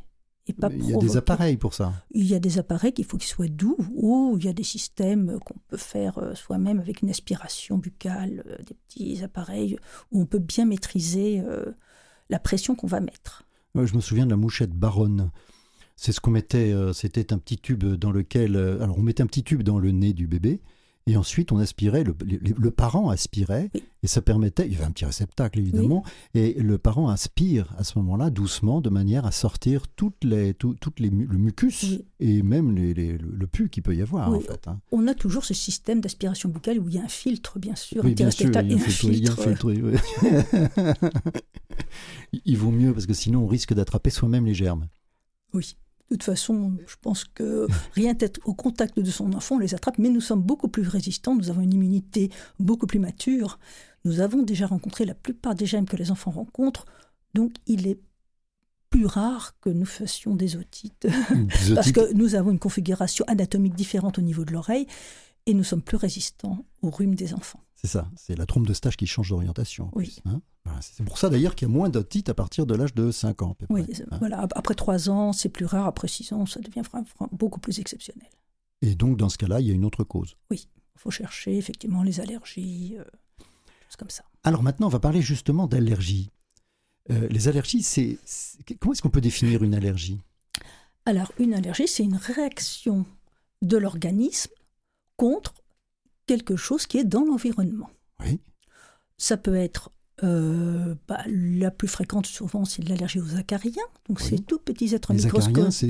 [0.47, 1.93] Et pas Il y a des appareils pour ça.
[2.13, 4.63] Il y a des appareils qu'il faut qu'ils soient doux ou il y a des
[4.63, 9.79] systèmes qu'on peut faire euh, soi-même avec une aspiration buccale, euh, des petits appareils
[10.13, 11.73] où on peut bien maîtriser euh,
[12.31, 13.45] la pression qu'on va mettre.
[13.75, 15.31] je me souviens de la mouchette baronne.
[15.97, 19.43] C'est ce qu'on mettait, c'était un petit tube dans lequel, alors on mettait un petit
[19.43, 20.61] tube dans le nez du bébé
[21.09, 23.71] et ensuite, on aspirait, le, parent aspirait,
[24.03, 26.03] et ça permettait, il y avait un petit réceptacle évidemment,
[26.35, 30.99] et le parent aspire à ce moment-là doucement, de manière à sortir toutes les, toutes
[30.99, 34.67] les, le mucus et même les, le, pu qu'il peut y avoir en fait.
[34.67, 34.81] Hein.
[34.91, 38.05] On a toujours ce système d'aspiration buccale où il y a un filtre, bien sûr,
[38.05, 39.71] oui, bien sûr, il y a un filtre.
[42.45, 44.89] il vaut mieux parce que sinon on risque d'attraper soi-même les germes.
[45.55, 45.77] Oui.
[46.11, 49.75] De toute façon, je pense que rien d'être au contact de son enfant, on les
[49.75, 52.31] attrape, mais nous sommes beaucoup plus résistants, nous avons une immunité
[52.61, 53.59] beaucoup plus mature.
[54.05, 56.87] Nous avons déjà rencontré la plupart des gemmes que les enfants rencontrent,
[57.35, 57.99] donc il est
[58.89, 61.09] plus rare que nous fassions des otites,
[61.75, 64.87] parce que nous avons une configuration anatomique différente au niveau de l'oreille,
[65.47, 67.66] et nous sommes plus résistants au rhume des enfants.
[67.77, 69.91] C'est ça, c'est la trompe de stage qui change d'orientation.
[69.95, 70.17] Oui.
[70.25, 70.41] Hein.
[70.81, 73.43] c'est pour ça d'ailleurs qu'il y a moins d'otites à partir de l'âge de 5
[73.43, 73.57] ans.
[73.69, 74.17] oui, hein.
[74.19, 74.49] voilà.
[74.55, 75.87] Après 3 ans, c'est plus rare.
[75.87, 76.83] Après 6 ans, ça devient
[77.33, 78.29] beaucoup plus exceptionnel.
[78.83, 80.37] Et donc, dans ce cas-là, il y a une autre cause.
[80.51, 83.05] Oui, il faut chercher effectivement les allergies, euh,
[83.99, 84.25] comme ça.
[84.45, 86.31] Alors maintenant, on va parler justement d'allergies.
[87.11, 88.19] Euh, les allergies, c'est
[88.81, 90.21] comment est-ce qu'on peut définir une allergie?
[91.05, 93.07] Alors, une allergie, c'est une réaction
[93.63, 94.51] de l'organisme
[95.17, 95.55] contre
[96.27, 97.91] quelque chose qui est dans l'environnement.
[98.25, 98.41] Oui.
[99.19, 99.91] Ça peut être
[100.25, 103.83] euh, bah, la plus fréquente, souvent, c'est l'allergie aux acariens.
[104.09, 105.89] Donc, c'est tout petits êtres Les acariens, c'est,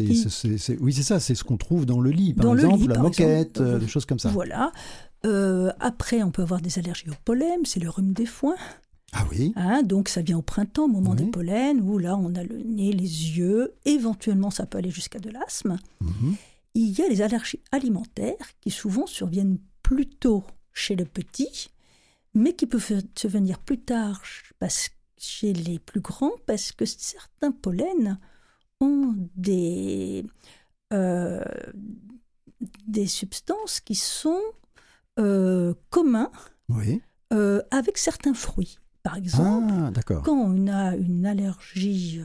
[0.81, 3.79] oui, c'est ça, c'est ce qu'on trouve dans le lit, par exemple, la moquette, euh,
[3.79, 4.31] des choses comme ça.
[4.31, 4.73] Voilà.
[5.25, 8.57] Euh, après, on peut avoir des allergies au pollen, c'est le rhume des foins.
[9.13, 12.35] Ah oui hein, Donc, ça vient au printemps, au moment des pollens, où là, on
[12.35, 13.75] a le nez, les yeux.
[13.85, 15.79] Éventuellement, ça peut aller jusqu'à de l'asthme.
[16.01, 16.35] Mhm.
[16.75, 21.71] Il y a les allergies alimentaires qui souvent surviennent plutôt chez le petit,
[22.35, 24.21] mais qui peuvent se venir plus tard
[25.17, 28.19] chez les plus grands parce que certains pollens
[28.81, 30.27] ont des,
[30.93, 31.41] euh,
[32.89, 34.43] des substances qui sont
[35.21, 36.33] euh, communs
[37.33, 38.81] euh, avec certains fruits.
[39.05, 42.21] Par exemple, ah, quand on a une allergie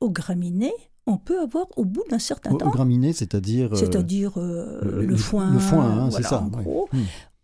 [0.00, 0.72] aux graminées,
[1.06, 2.70] on peut avoir au bout d'un certain temps.
[2.70, 3.72] Graminé, c'est-à-dire.
[3.72, 5.52] Euh, c'est-à-dire euh, le, foin.
[5.52, 6.40] Le foin, hein, c'est ça.
[6.40, 7.02] En gros, hmm.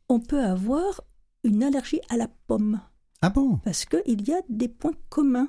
[0.09, 1.01] on peut avoir
[1.45, 2.81] une allergie à la pomme.
[3.23, 3.59] Ah bon?
[3.65, 5.49] Parce qu'il y a des points communs.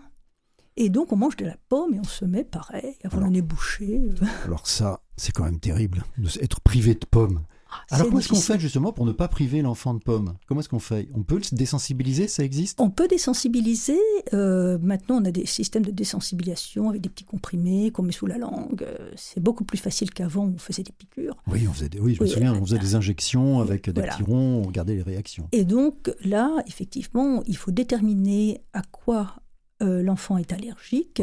[0.75, 3.41] Et donc, on mange de la pomme et on se met pareil, avoir le nez
[3.41, 4.01] bouché.
[4.45, 7.41] Alors, ça, c'est quand même terrible, d'être privé de pommes.
[7.71, 10.33] Ah, Alors comment est-ce qu'on fait justement pour ne pas priver l'enfant de pommes?
[10.47, 11.09] Comment est-ce qu'on fait?
[11.13, 12.79] On peut le désensibiliser Ça existe?
[12.81, 13.99] On peut désensibiliser.
[14.33, 18.25] Euh, maintenant, on a des systèmes de désensibilisation avec des petits comprimés qu'on met sous
[18.25, 18.83] la langue.
[18.83, 21.35] Euh, c'est beaucoup plus facile qu'avant où on faisait des piqûres.
[21.47, 24.23] Oui, on faisait des, oui je me souviens, on faisait des injections avec des petits
[24.23, 25.47] ronds, on regardait les réactions.
[25.51, 29.35] Et donc là, effectivement, il faut déterminer à quoi
[29.81, 31.21] euh, l'enfant est allergique.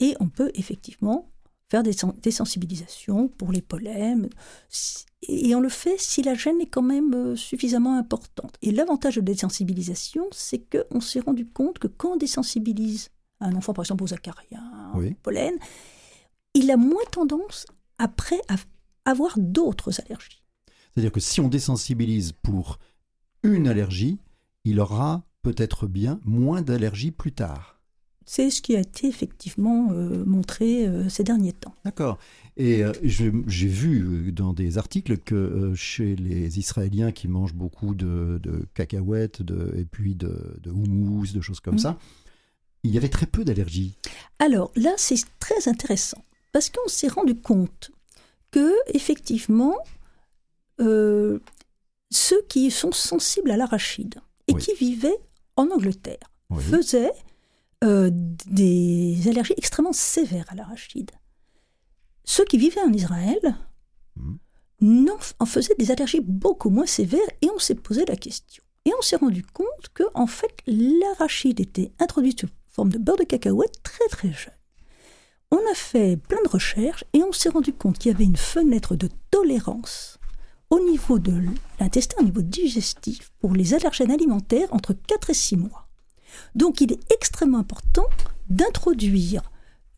[0.00, 1.30] Et on peut effectivement
[1.70, 4.28] faire des, sensibilisations pour les pollens.
[5.22, 8.56] Et on le fait si la gêne est quand même euh, suffisamment importante.
[8.62, 13.10] Et l'avantage de désensibilisation, c'est qu'on s'est rendu compte que quand on désensibilise
[13.40, 15.54] un enfant, par exemple aux acariens, aux pollen,
[16.54, 17.66] il a moins tendance
[17.98, 18.56] après à
[19.04, 20.42] avoir d'autres allergies.
[20.92, 22.78] C'est-à-dire que si on désensibilise pour
[23.42, 24.18] une allergie,
[24.64, 27.77] il aura peut-être bien moins d'allergies plus tard.
[28.30, 31.74] C'est ce qui a été effectivement euh, montré euh, ces derniers temps.
[31.86, 32.18] D'accord.
[32.58, 33.30] Et euh, j'ai
[33.68, 38.38] vu dans des articles que chez les Israéliens qui mangent beaucoup de,
[38.74, 41.78] cacahuètes de, et puis de, de houmous, de choses comme mm.
[41.78, 41.98] ça,
[42.82, 43.96] il y avait très peu d'allergies.
[44.40, 46.22] Alors là, c'est très intéressant
[46.52, 47.92] parce qu'on s'est rendu compte
[48.50, 49.74] que effectivement,
[50.78, 54.16] ceux qui sont sensibles à l'arachide
[54.48, 55.18] et qui vivaient
[55.56, 57.12] en Angleterre faisaient
[57.84, 61.10] euh, des allergies extrêmement sévères à l'arachide.
[62.24, 63.56] Ceux qui vivaient en Israël
[64.16, 65.08] hmm.
[65.38, 68.62] en faisaient des allergies beaucoup moins sévères et on s'est posé la question.
[68.84, 73.16] Et on s'est rendu compte que en fait l'arachide était introduit sous forme de beurre
[73.16, 74.54] de cacahuète très très jeune.
[75.50, 78.36] On a fait plein de recherches et on s'est rendu compte qu'il y avait une
[78.36, 80.18] fenêtre de tolérance
[80.70, 81.32] au niveau de
[81.80, 85.87] l'intestin, au niveau digestif, pour les allergènes alimentaires entre 4 et 6 mois.
[86.54, 88.06] Donc il est extrêmement important
[88.48, 89.42] d'introduire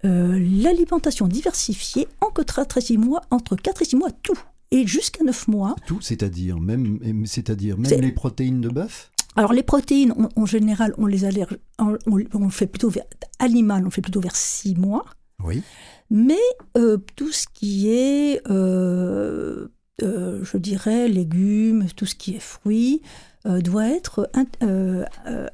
[0.04, 4.38] euh, l'alimentation diversifiée entre 4 et 6 mois, entre 4 et 6 mois, tout.
[4.70, 5.76] Et jusqu'à 9 mois.
[5.86, 9.10] Tout, c'est-à-dire même, c'est-à-dire même les protéines de bœuf?
[9.36, 13.04] Alors les protéines, en général, on les allerge, on, on, fait plutôt vers
[13.38, 15.04] animal, on fait plutôt vers 6 mois.
[15.44, 15.62] Oui.
[16.10, 16.40] Mais
[16.76, 19.68] euh, tout ce qui est, euh,
[20.02, 23.02] euh, je dirais, légumes, tout ce qui est fruits,
[23.46, 24.30] doit être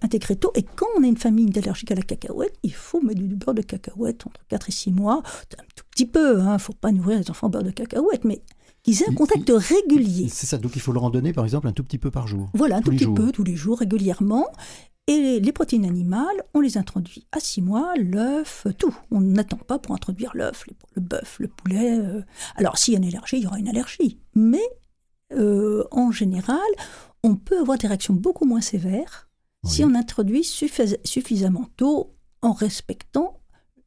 [0.02, 0.50] intégré tôt.
[0.56, 3.54] Et quand on a une famille allergique à la cacahuète, il faut mettre du beurre
[3.54, 5.22] de cacahuète entre 4 et 6 mois.
[5.56, 7.70] Un tout petit peu, il hein, ne faut pas nourrir les enfants au beurre de
[7.70, 8.42] cacahuète, mais
[8.82, 10.28] qu'ils aient un contact régulier.
[10.28, 12.26] C'est ça, donc il faut leur en donner par exemple un tout petit peu par
[12.26, 12.50] jour.
[12.54, 14.46] Voilà, un tout petit peu, tous les jours, régulièrement.
[15.08, 18.94] Et les protéines animales, on les introduit à 6 mois, l'œuf, tout.
[19.12, 21.98] On n'attend pas pour introduire l'œuf, le bœuf, le poulet.
[21.98, 22.22] Euh.
[22.56, 24.18] Alors s'il y a une allergie, il y aura une allergie.
[24.34, 24.66] Mais
[25.32, 26.58] euh, en général,
[27.22, 29.28] on peut avoir des réactions beaucoup moins sévères
[29.64, 33.40] si on introduit suffisamment tôt en respectant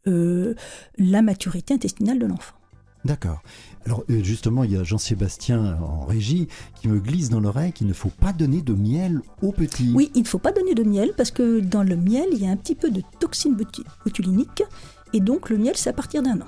[0.08, 0.56] euh,
[0.98, 2.59] la maturité intestinale de l'enfant.
[3.06, 3.42] D'accord.
[3.86, 7.88] Alors euh, justement, il y a Jean-Sébastien en régie qui me glisse dans l'oreille qu'il
[7.88, 9.92] ne faut pas donner de miel aux petits.
[9.96, 12.48] Oui, il ne faut pas donner de miel parce que dans le miel, il y
[12.48, 13.56] a un petit peu de toxine
[14.06, 14.64] botulinique
[15.14, 16.48] et donc le miel, c'est à partir d'un an.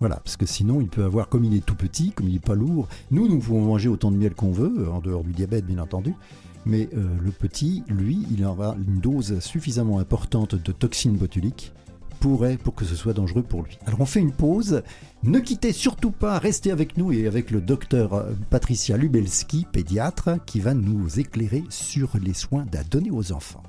[0.00, 2.38] Voilà, parce que sinon, il peut avoir, comme il est tout petit, comme il n'est
[2.38, 5.64] pas lourd, nous, nous pouvons manger autant de miel qu'on veut, en dehors du diabète,
[5.64, 6.14] bien entendu,
[6.66, 11.72] mais euh, le petit, lui, il aura une dose suffisamment importante de toxine botulique
[12.26, 13.78] pourrait pour que ce soit dangereux pour lui.
[13.86, 14.82] Alors on fait une pause.
[15.22, 20.44] Ne quittez surtout pas, restez avec nous et avec le docteur euh, Patricia Lubelski, pédiatre,
[20.44, 23.62] qui va nous éclairer sur les soins à donner aux enfants.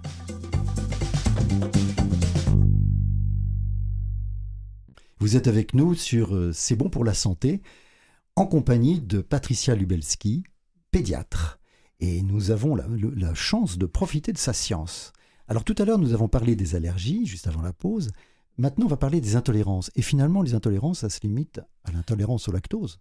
[5.19, 7.61] Vous êtes avec nous sur euh, C'est bon pour la santé,
[8.35, 10.45] en compagnie de Patricia Lubelski,
[10.89, 11.59] pédiatre.
[11.99, 15.13] Et nous avons la, la chance de profiter de sa science.
[15.47, 18.09] Alors tout à l'heure, nous avons parlé des allergies, juste avant la pause.
[18.57, 19.91] Maintenant, on va parler des intolérances.
[19.95, 22.99] Et finalement, les intolérances, ça se limite à l'intolérance au lactose.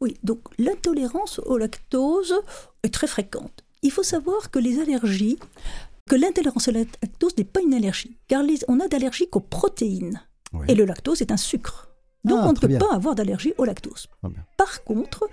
[0.00, 2.34] Oui, donc l'intolérance au lactose
[2.82, 3.64] est très fréquente.
[3.82, 5.38] Il faut savoir que les allergies,
[6.08, 10.20] que l'intolérance au lactose n'est pas une allergie, car on a d'allergie qu'aux protéines.
[10.68, 11.88] Et le lactose est un sucre.
[12.24, 14.08] Donc ah, on ne peut pas avoir d'allergie au lactose.
[14.56, 15.26] Par contre,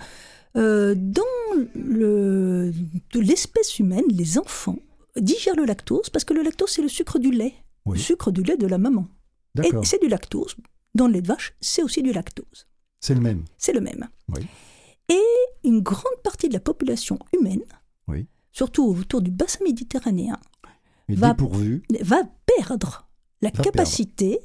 [0.56, 1.24] euh, dans
[3.14, 4.80] l'espèce humaine, les enfants
[5.18, 7.54] digèrent le lactose parce que le lactose, c'est le sucre du lait.
[7.86, 9.08] Le sucre du lait de la maman.
[9.64, 10.56] Et c'est du lactose.
[10.96, 12.68] Dans le lait de vache, c'est aussi du lactose.
[13.00, 13.46] C'est le même.
[13.58, 14.08] C'est le même.
[15.08, 15.24] Et
[15.64, 17.64] une grande partie de la population humaine,
[18.52, 20.40] surtout autour du bassin méditerranéen,
[21.10, 21.36] va,
[22.02, 22.22] va,
[22.58, 23.10] perdre
[23.42, 24.40] la capacité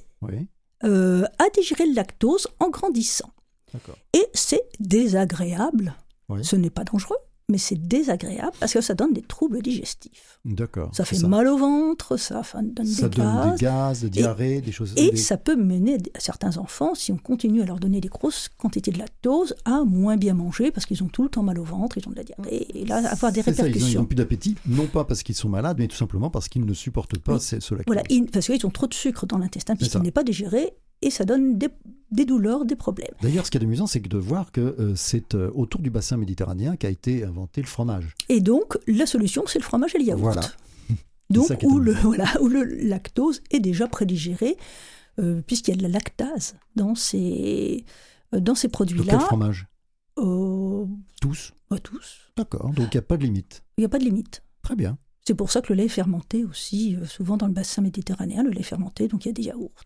[0.84, 3.30] euh, à digérer le lactose en grandissant.
[4.12, 5.94] Et c'est désagréable.
[6.42, 7.18] Ce n'est pas dangereux,
[7.48, 10.38] mais c'est désagréable parce que ça donne des troubles digestifs.
[10.44, 10.90] D'accord.
[10.94, 13.58] Ça fait mal au ventre, ça donne ça des donne gaz.
[13.58, 14.94] des gaz, des diarrhées, des choses.
[14.96, 18.48] Et ça peut mener à certains enfants, si on continue à leur donner des grosses
[18.56, 21.64] quantités de lactose, à moins bien manger parce qu'ils ont tout le temps mal au
[21.64, 23.88] ventre, ils ont de la diarrhée, et là, avoir des répercussions.
[23.88, 26.64] ils n'ont plus d'appétit, non pas parce qu'ils sont malades, mais tout simplement parce qu'ils
[26.64, 27.84] ne supportent pas ce lactose.
[27.86, 30.72] Voilà, parce qu'ils ont trop de sucre dans l'intestin puisqu'il n'est pas digéré
[31.04, 33.12] et ça donne des, douleurs, des problèmes.
[33.20, 36.16] D'ailleurs, ce qui est amusant, c'est de voir que euh, c'est euh, autour du bassin
[36.16, 38.14] méditerranéen qu'a été inventé le fromage.
[38.30, 40.22] Et donc, la solution, c'est le fromage et le yaourt.
[40.22, 40.42] Voilà.
[41.30, 44.56] donc, où le, voilà, où le lactose est déjà prédigéré,
[45.18, 47.84] euh, puisqu'il y a de la lactase dans ces,
[48.32, 49.12] dans ces produits-là.
[49.12, 49.66] Quel fromage?
[50.16, 51.52] Tous.
[51.82, 52.20] tous.
[52.36, 53.62] D'accord, donc il n'y a pas de limite.
[53.76, 54.42] Il n'y a pas de limite.
[54.62, 54.96] Très bien.
[55.26, 58.50] C'est pour ça que le lait est fermenté aussi, souvent dans le bassin méditerranéen, le
[58.50, 59.84] lait fermenté, donc il y a des yaourts.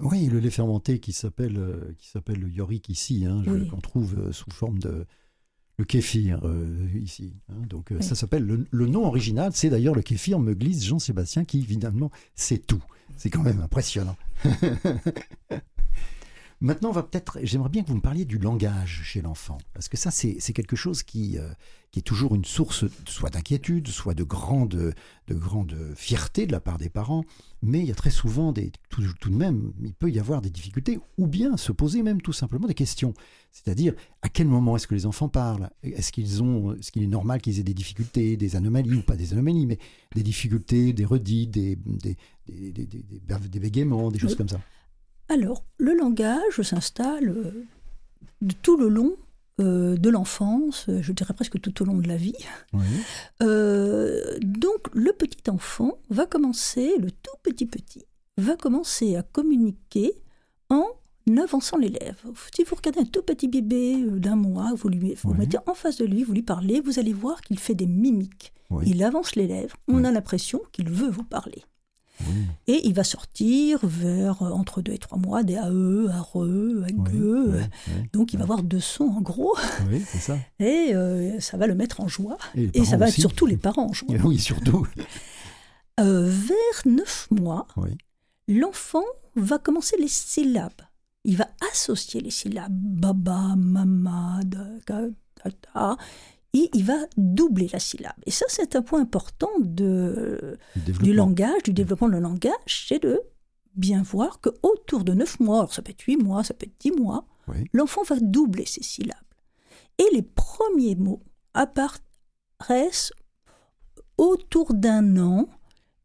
[0.00, 4.18] Oui, le lait fermenté qui s'appelle euh, qui s'appelle le yorick ici, hein, qu'on trouve
[4.18, 5.06] euh, sous forme de
[5.76, 7.36] le kéfir euh, ici.
[7.48, 7.62] Hein.
[7.68, 12.10] donc ça s'appelle le, nom original, c'est d'ailleurs le kéfir me glisse Jean-Sébastien qui évidemment
[12.34, 12.82] c'est tout.
[13.16, 14.16] C'est quand même impressionnant.
[16.60, 17.38] Maintenant, on va peut-être.
[17.42, 20.74] J'aimerais bien que vous me parliez du langage chez l'enfant, parce que ça, c'est quelque
[20.74, 21.48] chose qui, euh,
[21.92, 24.94] qui est toujours une source soit d'inquiétude, soit de grande,
[25.28, 27.24] de grande fierté de la part des parents.
[27.62, 30.50] Mais il y a très souvent des, tout, de même, il peut y avoir des
[30.50, 33.14] difficultés, ou bien se poser même tout simplement des questions.
[33.52, 35.70] C'est-à-dire, à quel moment est-ce que les enfants parlent?
[35.84, 39.16] Est-ce qu'ils ont, ce qu'il est normal qu'ils aient des difficultés, des anomalies ou pas
[39.16, 39.78] des anomalies, mais
[40.14, 42.16] des difficultés, des redits, des, des,
[42.48, 43.04] des, des,
[43.48, 44.60] des bégaiements, des choses comme ça?
[45.28, 47.66] Alors, le langage s'installe euh,
[48.62, 49.16] tout le long
[49.60, 52.36] euh, de l'enfance, euh, je dirais presque tout au long de la vie.
[53.40, 58.04] donc, le petit enfant va commencer, le tout petit petit,
[58.38, 60.12] va commencer à communiquer
[60.70, 60.86] en
[61.36, 62.32] avançant les lèvres.
[62.54, 65.98] Si vous regardez un tout petit bébé d'un mois, vous, lui, vous mettez en face
[65.98, 68.54] de lui, vous lui parlez, vous allez voir qu'il fait des mimiques.
[68.84, 71.64] Il avance les lèvres, on a l'impression qu'il veut vous parler.
[72.66, 77.68] Et il va sortir vers euh, entre deux et trois mois des AE, ARE, AGE.
[78.12, 79.56] Donc il va avoir deux sons en gros.
[79.90, 80.38] Oui, c'est ça.
[80.58, 82.38] Et euh, ça va le mettre en joie.
[82.56, 84.08] Et, ça va être surtout les parents en joie.
[84.24, 84.86] Oui, surtout.
[86.00, 87.66] Euh, vers neuf mois,
[88.46, 89.02] l'enfant
[89.34, 90.70] va commencer les syllabes.
[91.24, 95.96] il va associer les syllabes baba, mama, da,
[96.58, 98.16] et il va doubler la syllabe.
[98.26, 103.20] Et ça, c'est un point important de, du langage, du développement du langage, c'est de
[103.74, 106.66] bien voir que autour de 9 mois, alors ça peut être 8 mois, ça peut
[106.66, 107.24] être 10 mois,
[107.72, 109.16] l'enfant va doubler ses syllabes.
[109.98, 111.22] Et les premiers mots
[111.54, 113.12] apparaissent
[114.16, 115.48] autour d'un an,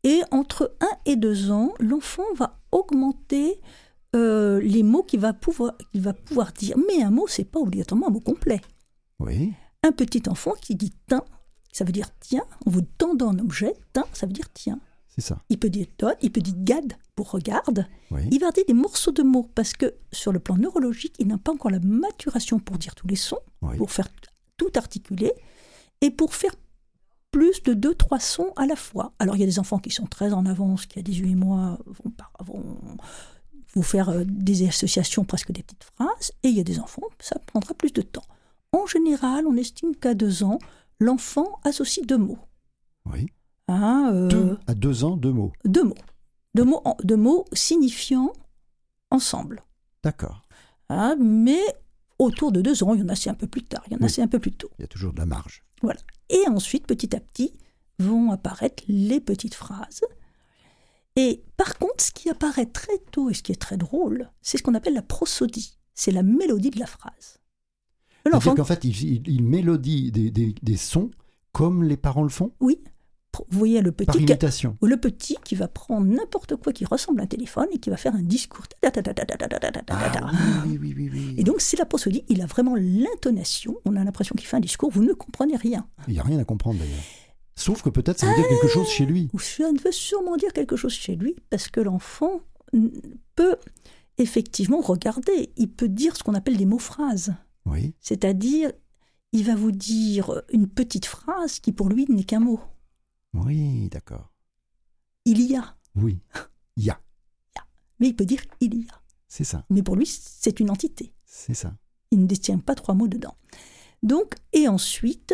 [0.04, 3.60] et entre 1 et 2 ans, l'enfant va augmenter
[4.16, 6.78] euh, les mots qu'il va, pouvoir, va pouvoir dire.
[6.88, 8.62] Mais un mot, c'est pas obligatoirement un mot complet.
[9.20, 9.54] Oui.
[9.84, 11.24] Un petit enfant qui dit tiens,
[11.72, 14.80] ça veut dire tiens, en vous tendant un objet, tiens, ça veut dire tiens.
[15.10, 15.40] C'est ça.
[15.50, 17.86] Il peut dire donne, il peut dire gad pour regarde.
[18.32, 21.38] Il va dire des morceaux de mots parce que sur le plan neurologique, il n'a
[21.38, 23.40] pas encore la maturation pour dire tous les sons,
[23.78, 24.08] pour faire
[24.58, 25.34] tout articuler
[26.02, 26.56] et pour faire
[27.32, 29.14] plus de deux, trois sons à la fois.
[29.20, 31.80] Alors il y a des enfants qui sont très en avance, qui à 18 mois
[31.86, 32.14] vont,
[32.46, 32.98] vont
[33.74, 37.02] vous faire euh, des associations, presque des petites phrases, et il y a des enfants,
[37.20, 38.24] ça prendra plus de temps.
[38.74, 40.60] En général, on estime qu'à deux ans,
[41.00, 42.40] l'enfant associe deux mots.
[43.06, 43.28] Oui.
[43.68, 45.54] Hein, euh, à deux ans, deux mots.
[45.64, 45.96] Deux mots.
[46.56, 48.34] Deux mots, deux mots signifiant
[49.12, 49.64] ensemble.
[50.04, 50.42] D'accord.
[50.90, 51.62] Hein, mais
[52.20, 53.96] autour de deux ans, il y en a c'est un peu plus tard, il y
[53.96, 54.70] en a c'est un peu plus tôt.
[54.78, 55.64] Il y a toujours de la marge.
[55.82, 56.00] Voilà.
[56.30, 57.54] Et ensuite, petit à petit,
[58.00, 60.02] vont apparaître les petites phrases.
[61.16, 64.58] Et par contre, ce qui apparaît très tôt et ce qui est très drôle, c'est
[64.58, 65.78] ce qu'on appelle la prosodie.
[65.94, 67.40] C'est la mélodie de la phrase.
[68.26, 71.12] C'est-à-dire qu'en fait, il, mélodie des, sons
[71.52, 72.80] comme les parents le font Oui.
[73.50, 74.78] Vous voyez le petit, imitation.
[74.84, 77.98] le petit qui va prendre n'importe quoi qui ressemble à un téléphone et qui va
[77.98, 78.64] faire un discours.
[81.38, 84.60] Et donc c'est la prosodie, il a vraiment l'intonation, on a l'impression qu'il fait un
[84.60, 85.88] discours, vous ne comprenez rien.
[86.08, 87.02] Il n'y a rien à comprendre d'ailleurs.
[87.56, 89.30] Sauf que peut-être ça veut dire quelque chose chez lui.
[89.40, 92.42] Ça veut sûrement dire quelque chose chez lui parce que l'enfant
[93.36, 93.58] peut
[94.18, 97.34] effectivement regarder, il peut dire ce qu'on appelle des mots-phrases.
[97.66, 97.96] Oui.
[98.00, 98.72] C'est-à-dire,
[99.32, 102.60] il va vous dire une petite phrase qui pour lui n'est qu'un mot.
[103.34, 104.32] Oui, d'accord.
[105.26, 105.76] Il y a.
[105.96, 106.20] Oui,
[106.76, 107.00] il y a.
[108.00, 109.02] Mais il peut dire il y a.
[109.28, 109.66] C'est ça.
[109.70, 111.14] Mais pour lui, c'est une entité.
[111.26, 111.76] C'est ça.
[112.12, 113.36] Il ne détient pas trois mots dedans.
[114.04, 115.34] Donc, et ensuite,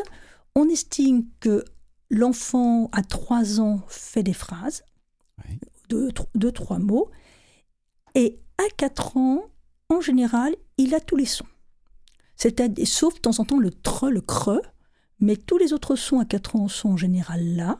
[0.55, 1.65] on estime que
[2.09, 4.83] l'enfant à trois ans fait des phrases,
[5.89, 7.09] de, deux, trois mots,
[8.15, 9.41] et à quatre ans,
[9.89, 11.47] en général, il a tous les sons.
[12.39, 14.61] C'est-à-dire, sauf de temps en temps le tre, le creux,
[15.19, 17.79] mais tous les autres sons à 4 ans sont en général là,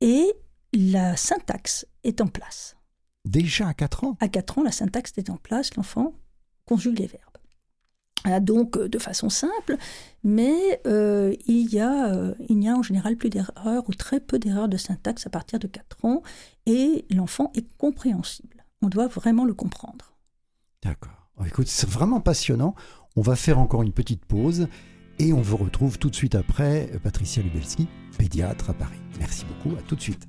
[0.00, 0.30] et
[0.74, 2.76] la syntaxe est en place.
[3.24, 4.16] Déjà à 4 ans?
[4.20, 6.12] À 4 ans, la syntaxe est en place, l'enfant
[6.66, 7.22] conjugue les verbes.
[8.24, 9.78] Ah, donc euh, de façon simple,
[10.22, 14.20] mais euh, il, y a, euh, il n'y a en général plus d'erreurs ou très
[14.20, 16.22] peu d'erreurs de syntaxe à partir de 4 ans,
[16.66, 18.66] et l'enfant est compréhensible.
[18.82, 20.18] On doit vraiment le comprendre.
[20.82, 21.30] D'accord.
[21.40, 22.74] Oh, écoute, c'est vraiment passionnant.
[23.18, 24.68] On va faire encore une petite pause
[25.18, 29.00] et on vous retrouve tout de suite après Patricia Lubelski, pédiatre à Paris.
[29.18, 30.28] Merci beaucoup, à tout de suite.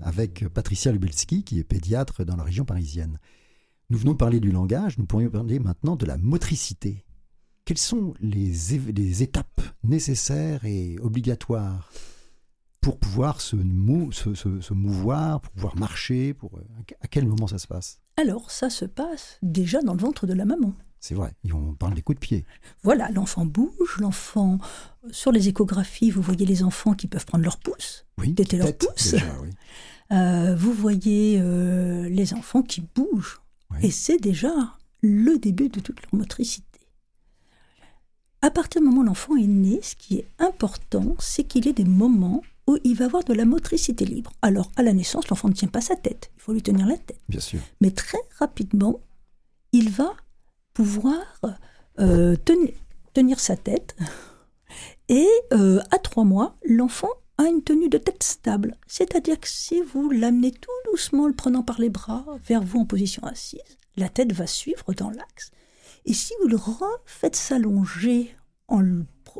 [0.00, 3.18] Avec Patricia Lubelski, qui est pédiatre dans la région parisienne.
[3.90, 7.04] Nous venons de parler du langage, nous pourrions parler maintenant de la motricité.
[7.64, 11.90] Quelles sont les, étapes nécessaires et obligatoires
[12.80, 13.56] pour pouvoir se,
[14.12, 16.58] se, mouvoir, pour pouvoir marcher pour,
[17.00, 18.00] À quel moment ça se passe?
[18.16, 20.74] Alors, ça se passe déjà dans le ventre de la maman.
[21.00, 22.44] C'est vrai, on parle des coups de pied.
[22.82, 24.58] Voilà, l'enfant bouge, l'enfant.
[25.10, 29.16] Sur les échographies, vous voyez les enfants qui peuvent prendre leur pouce, oui, leur pouce.
[30.12, 33.40] Euh, vous voyez euh, les enfants qui bougent.
[33.80, 36.80] Et c'est déjà le début de toute leur motricité.
[38.42, 41.72] À partir du moment où l'enfant est né, ce qui est important, c'est qu'il ait
[41.72, 44.32] des moments où il va avoir de la motricité libre.
[44.42, 46.98] Alors, à la naissance, l'enfant ne tient pas sa tête, il faut lui tenir la
[46.98, 47.20] tête.
[47.28, 47.60] Bien sûr.
[47.80, 48.98] Mais très rapidement,
[49.70, 50.12] il va
[50.80, 51.44] pouvoir
[51.98, 52.36] euh,
[53.12, 53.94] tenir sa tête.
[55.10, 58.78] Et euh, à trois mois, l'enfant a une tenue de tête stable.
[58.86, 62.86] C'est-à-dire que si vous l'amenez tout doucement, le prenant par les bras vers vous en
[62.86, 63.60] position assise,
[63.98, 65.50] la tête va suivre dans l'axe.
[66.06, 68.34] Et si vous le refaites s'allonger
[68.68, 68.82] en,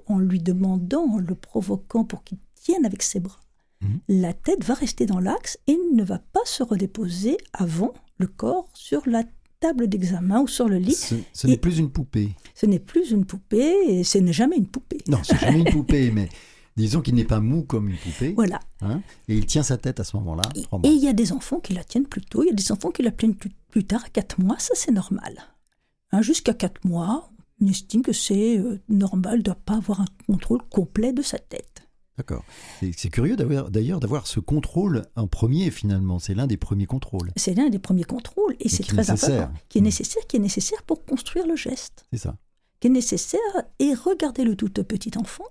[0.05, 3.41] en lui demandant, en le provoquant pour qu'il tienne avec ses bras,
[3.80, 4.01] mhm.
[4.09, 8.68] la tête va rester dans l'axe et ne va pas se redéposer avant le corps
[8.74, 9.24] sur la
[9.61, 10.94] table d'examen ou sur le lit.
[11.32, 12.30] Ce, n'est plus une poupée.
[12.54, 14.98] Ce n'est plus une poupée et ce n'est jamais une poupée.
[15.06, 16.28] Non, c'est jamais une poupée, mais
[16.76, 18.32] disons qu'il n'est pas mou comme une poupée.
[18.34, 18.61] Voilà.
[18.80, 20.42] Hein, et il tient sa tête à ce moment-là.
[20.82, 22.72] Et il y a des enfants qui la tiennent plus tôt, il y a des
[22.72, 25.36] enfants qui la tiennent plus, tard, à 4 mois, ça c'est normal.
[26.12, 27.30] Hein, jusqu'à 4 mois,
[27.61, 31.38] on estime que c'est euh, normal de ne pas avoir un contrôle complet de sa
[31.38, 31.80] tête.
[32.20, 32.44] D'accord.
[32.82, 36.18] C'est curieux d'ailleurs d'avoir ce contrôle en premier finalement.
[36.18, 37.32] C'est l'un des premiers contrôles.
[37.34, 39.50] C'est l'un des premiers contrôles et c'est très important.
[39.70, 39.84] Qui est mmh.
[39.84, 42.04] nécessaire, qui est nécessaire pour construire le geste.
[42.12, 42.36] C'est ça.
[42.78, 43.40] Qui est nécessaire
[43.78, 45.46] et regardez le tout petit enfant.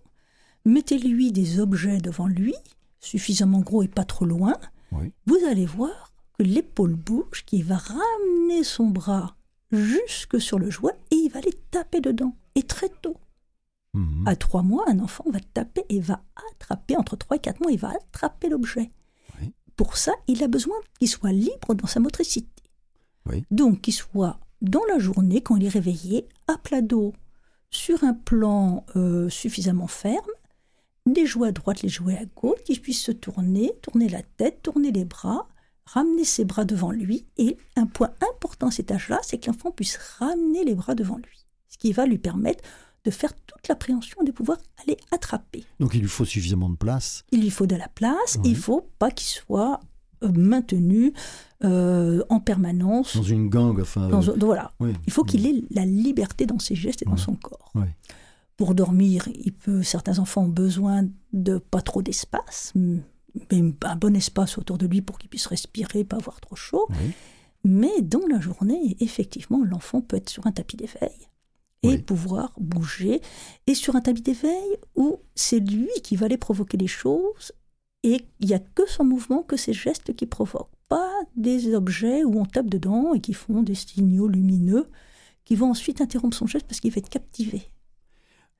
[0.63, 2.53] Mettez-lui des objets devant lui,
[2.99, 4.53] suffisamment gros et pas trop loin.
[5.25, 9.37] Vous allez voir que l'épaule bouge, qu'il va ramener son bras
[9.71, 12.35] jusque sur le jouet et il va aller taper dedans.
[12.53, 13.17] Et très tôt.
[13.93, 14.27] Mhm.
[14.27, 16.21] À trois mois, un enfant va taper et va
[16.51, 18.91] attraper, entre trois et quatre mois, il va attraper l'objet.
[19.75, 22.63] Pour ça, il a besoin qu'il soit libre dans sa motricité.
[23.49, 27.13] Donc, qu'il soit dans la journée, quand il est réveillé, à plat dos,
[27.69, 30.31] sur un plan euh, suffisamment ferme,
[31.05, 34.61] des jouets à droite, les jouets à gauche, qu'il puisse se tourner, tourner la tête,
[34.63, 35.47] tourner les bras,
[35.85, 37.25] ramener ses bras devant lui.
[37.37, 41.17] Et un point important à cet âge-là, c'est que l'enfant puisse ramener les bras devant
[41.17, 41.45] lui.
[41.69, 42.63] Ce qui va lui permettre
[43.09, 45.63] de faire toute l'appréhension, de pouvoir aller attraper.
[45.79, 47.23] Donc il lui faut suffisamment de place.
[47.31, 49.79] Il lui faut de la place, il il faut pas qu'il soit
[50.23, 51.13] euh, maintenu
[51.63, 53.17] euh, en permanence.
[53.17, 54.11] Dans une gangue, enfin.
[54.11, 54.73] Euh, voilà.
[55.07, 57.73] Il faut qu'il ait la liberté dans ses gestes et dans son corps.
[58.57, 64.15] Pour dormir, il peut, certains enfants ont besoin de pas trop d'espace, mais un bon
[64.15, 66.87] espace autour de lui pour qu'il puisse respirer, pas avoir trop chaud.
[67.63, 71.28] Mais dans la journée, effectivement, l'enfant peut être sur un tapis d'éveil
[71.83, 73.21] et pouvoir bouger.
[73.67, 77.53] Et sur un tapis d'éveil où c'est lui qui va aller provoquer les choses
[78.03, 80.69] et il n'y a que son mouvement, que ses gestes qui provoquent.
[80.87, 84.87] Pas des objets où on tape dedans et qui font des signaux lumineux
[85.45, 87.69] qui vont ensuite interrompre son geste parce qu'il va être captivé.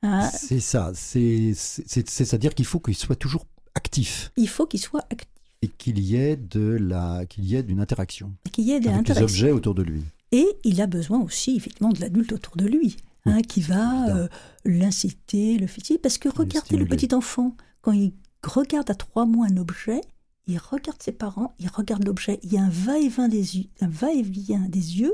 [0.02, 0.30] Hein?
[0.30, 3.46] C'est ça, c'est-à-dire qu'il faut qu'il soit toujours
[3.76, 4.32] actif.
[4.38, 5.28] Il faut qu'il soit actif.
[5.62, 8.34] Et qu'il y ait de la, qu'il y ait d'une interaction.
[8.52, 10.04] Qu'il y ait des avec des objets autour de lui.
[10.32, 12.96] Et il a besoin aussi, effectivement, de l'adulte autour de lui.
[13.26, 14.28] Hein, qui va euh,
[14.66, 16.00] l'inciter, le fétiche.
[16.00, 18.14] Parce que regardez le petit enfant, quand il
[18.44, 20.02] regarde à trois mois un objet,
[20.48, 22.40] il regarde ses parents, il regarde l'objet.
[22.44, 25.14] Il y a un va-et-vient des yeux, un va-et-vient des yeux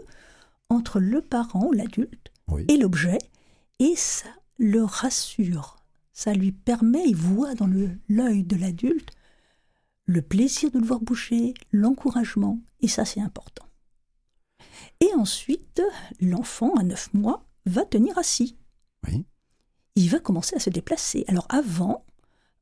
[0.69, 2.32] entre le parent, l'adulte,
[2.68, 3.18] et l'objet,
[3.80, 5.77] et ça le rassure.
[6.14, 7.69] Ça lui permet, il voit dans
[8.07, 9.11] l'œil de l'adulte
[10.06, 13.65] le plaisir de le voir bouger, l'encouragement, et ça c'est important.
[15.02, 15.82] Et ensuite,
[16.22, 18.57] l'enfant à neuf mois va tenir assis.
[19.07, 19.25] Oui.
[19.95, 21.23] Il va commencer à se déplacer.
[21.27, 22.05] Alors avant,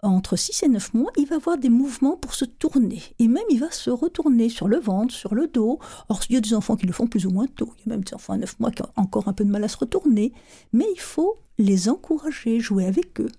[0.04, 3.02] entre 6 et 9 mois, il va avoir des mouvements pour se tourner.
[3.20, 5.80] Et même, il va se retourner sur le ventre, sur le dos.
[6.10, 7.74] Or, il y a des enfants qui le font plus ou moins tôt.
[7.78, 9.50] Il y a même des enfants à 9 mois qui ont encore un peu de
[9.50, 10.34] mal à se retourner.
[10.74, 13.32] Mais il faut les encourager, jouer avec eux.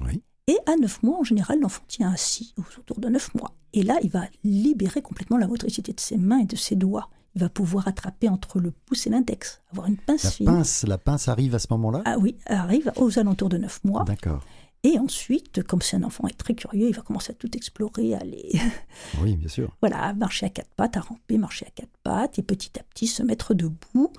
[0.00, 0.22] Oui.
[0.48, 3.52] Et à 9 mois, en général, l'enfant tient assis autour de 9 mois.
[3.72, 7.08] Et là, il va libérer complètement la motricité de ses mains et de ses doigts
[7.34, 10.46] va pouvoir attraper entre le pouce et l'index, avoir une pince la fine.
[10.46, 12.02] Pince, la pince arrive à ce moment-là?
[12.04, 14.04] Ah oui, arrive aux alentours de 9 mois.
[14.04, 14.44] D'accord.
[14.84, 18.14] Et ensuite, comme c'est un enfant est très curieux, il va commencer à tout explorer,
[18.14, 18.50] à aller...
[19.22, 19.76] Oui, bien sûr.
[19.80, 22.82] voilà, à marcher à quatre pattes, à ramper, marcher à quatre pattes, et petit à
[22.82, 24.12] petit se mettre debout.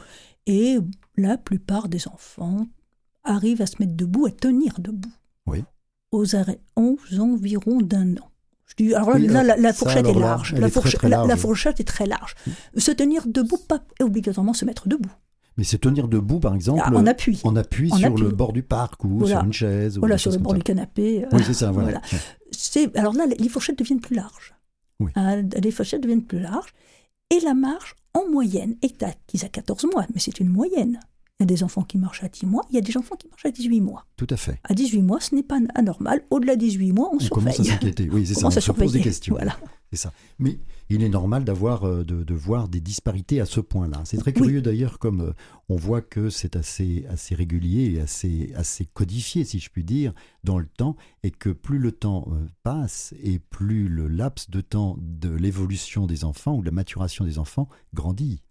[0.46, 0.78] Et
[1.18, 2.66] la plupart des enfants
[3.26, 5.12] arrivent à se mettre debout, à tenir debout.
[5.48, 5.64] Oui.
[6.12, 6.26] aux,
[6.78, 8.30] aux environs d'un an.
[8.66, 10.54] Je dis, alors là, la, fourchette est large.
[10.56, 12.36] La, fourchette est très large.
[12.78, 15.12] Se tenir debout, pas obligatoirement se mettre debout.
[15.58, 16.82] Mais c'est tenir debout, par exemple.
[16.84, 17.40] Ah, en appui.
[17.44, 19.98] En appui sur le bord du parc ou sur une chaise.
[20.00, 21.26] Voilà, sur le bord du canapé.
[21.32, 22.02] Oui, c'est ça, voilà.
[22.96, 24.56] Alors là, les fourchettes deviennent plus larges.
[25.00, 25.12] Oui.
[25.16, 26.74] Ah, les fourchettes deviennent plus larges.
[27.30, 31.00] Et la marche, en moyenne, est acquise à 14 mois, mais c'est une moyenne.
[31.40, 33.16] Il y a des enfants qui marchent à 10 mois, il y a des enfants
[33.16, 34.06] qui marchent à 18 mois.
[34.18, 34.60] Tout à fait.
[34.64, 36.22] À 18 mois, ce n'est pas anormal.
[36.30, 37.54] Au-delà de 18 mois, on, on surveille.
[37.56, 38.10] commence à s'inquiéter.
[38.12, 39.36] Oui, c'est ça, on se pose des questions.
[39.36, 39.58] Voilà.
[39.94, 40.14] C'est ça.
[40.40, 40.58] Mais
[40.90, 44.02] il est normal d'avoir, euh, de, voir des disparités à ce point-là.
[44.06, 45.34] C'est très curieux d'ailleurs, comme euh,
[45.70, 50.12] on voit que c'est assez, assez régulier et assez, assez codifié, si je puis dire,
[50.44, 54.62] dans le temps, et que plus le temps euh, passe et plus le laps de
[54.62, 58.42] temps de l'évolution des enfants ou de la maturation des enfants grandit.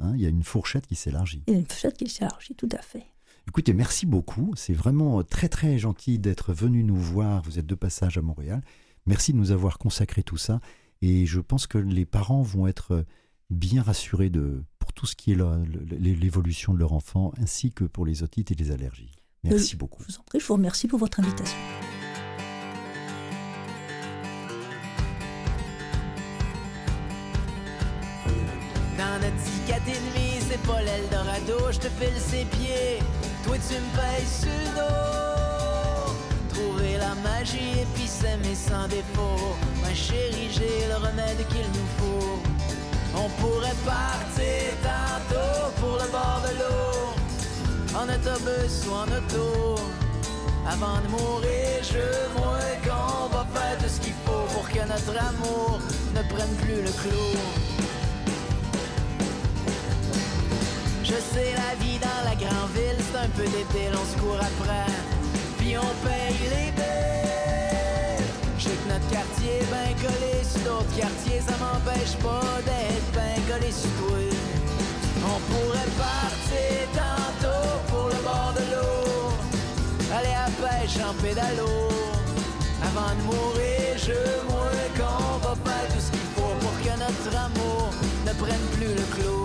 [0.00, 0.14] Hein.
[0.16, 1.44] il y a une fourchette qui s'élargit.
[1.46, 3.04] Il y a une fourchette qui s'élargit, tout à fait.
[3.46, 4.54] Écoutez, merci beaucoup.
[4.56, 7.42] C'est vraiment très très gentil d'être venu nous voir.
[7.42, 8.60] Vous êtes de passage à Montréal.
[9.06, 10.60] Merci de nous avoir consacré tout ça.
[11.02, 13.04] Et je pense que les parents vont être
[13.48, 15.38] bien rassurés de, pour tout ce qui est
[15.98, 19.16] l'évolution de leur enfant, ainsi que pour les otites et les allergies.
[19.42, 20.02] Merci beaucoup.
[20.06, 21.56] Je vous en prie, je vous remercie pour votre invitation.
[28.98, 32.98] Dans notre petit ennemi, c'est pas l'Eldorado, je te file ses pieds,
[33.44, 35.29] toi tu me payes sur le dos.
[37.10, 42.38] La magie et puis s'aimer sans défaut Ma chérie, j'ai le remède qu'il nous faut.
[43.16, 49.82] On pourrait partir tantôt pour le bord de l'eau, en autobus ou en auto.
[50.68, 55.16] Avant de mourir, je moi qu'on va faire tout ce qu'il faut pour que notre
[55.30, 55.80] amour
[56.14, 57.26] ne prenne plus le clou.
[61.02, 64.38] Je sais, la vie dans la grande ville, c'est un peu débile, on se court
[64.38, 64.86] après,
[65.70, 67.00] les billes
[68.88, 74.18] notre quartier ben collé sur d'autres quartiers, ça m'empêche pas d'être ben collé sur toi.
[75.22, 79.32] On pourrait partir tantôt pour le bord de l'eau,
[80.12, 81.88] aller à pêche en pédalo.
[82.82, 84.18] Avant de mourir, je
[84.50, 87.92] mourrai qu'on va faire tout ce qu'il faut pour que notre amour
[88.26, 89.39] ne prenne plus le clos.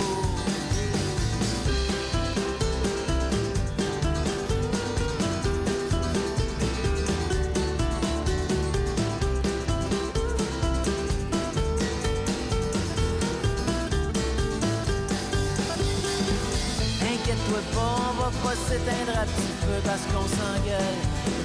[17.77, 20.99] On va pas s'éteindre à petit peu parce qu'on s'engueule.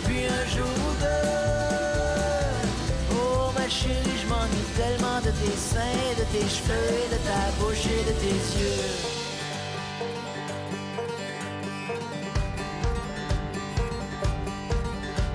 [0.05, 1.39] Puis un jour ou deux,
[3.15, 7.87] oh ma chérie, je m'ennuie tellement de tes seins, de tes cheveux, de ta bouche
[7.87, 9.21] et de tes yeux.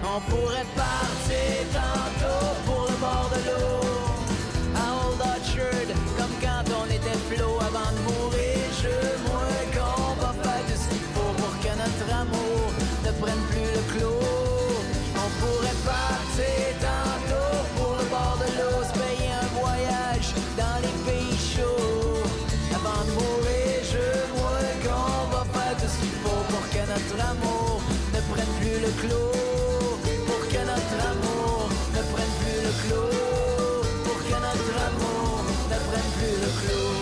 [0.03, 3.85] On pourrait partir tantôt pour le bord de l'eau,
[28.86, 29.32] le clos.
[30.28, 33.12] Pour que notre amour ne prenne plus le clos.
[34.03, 36.94] Pour que notre amour ne prenne plus le clos.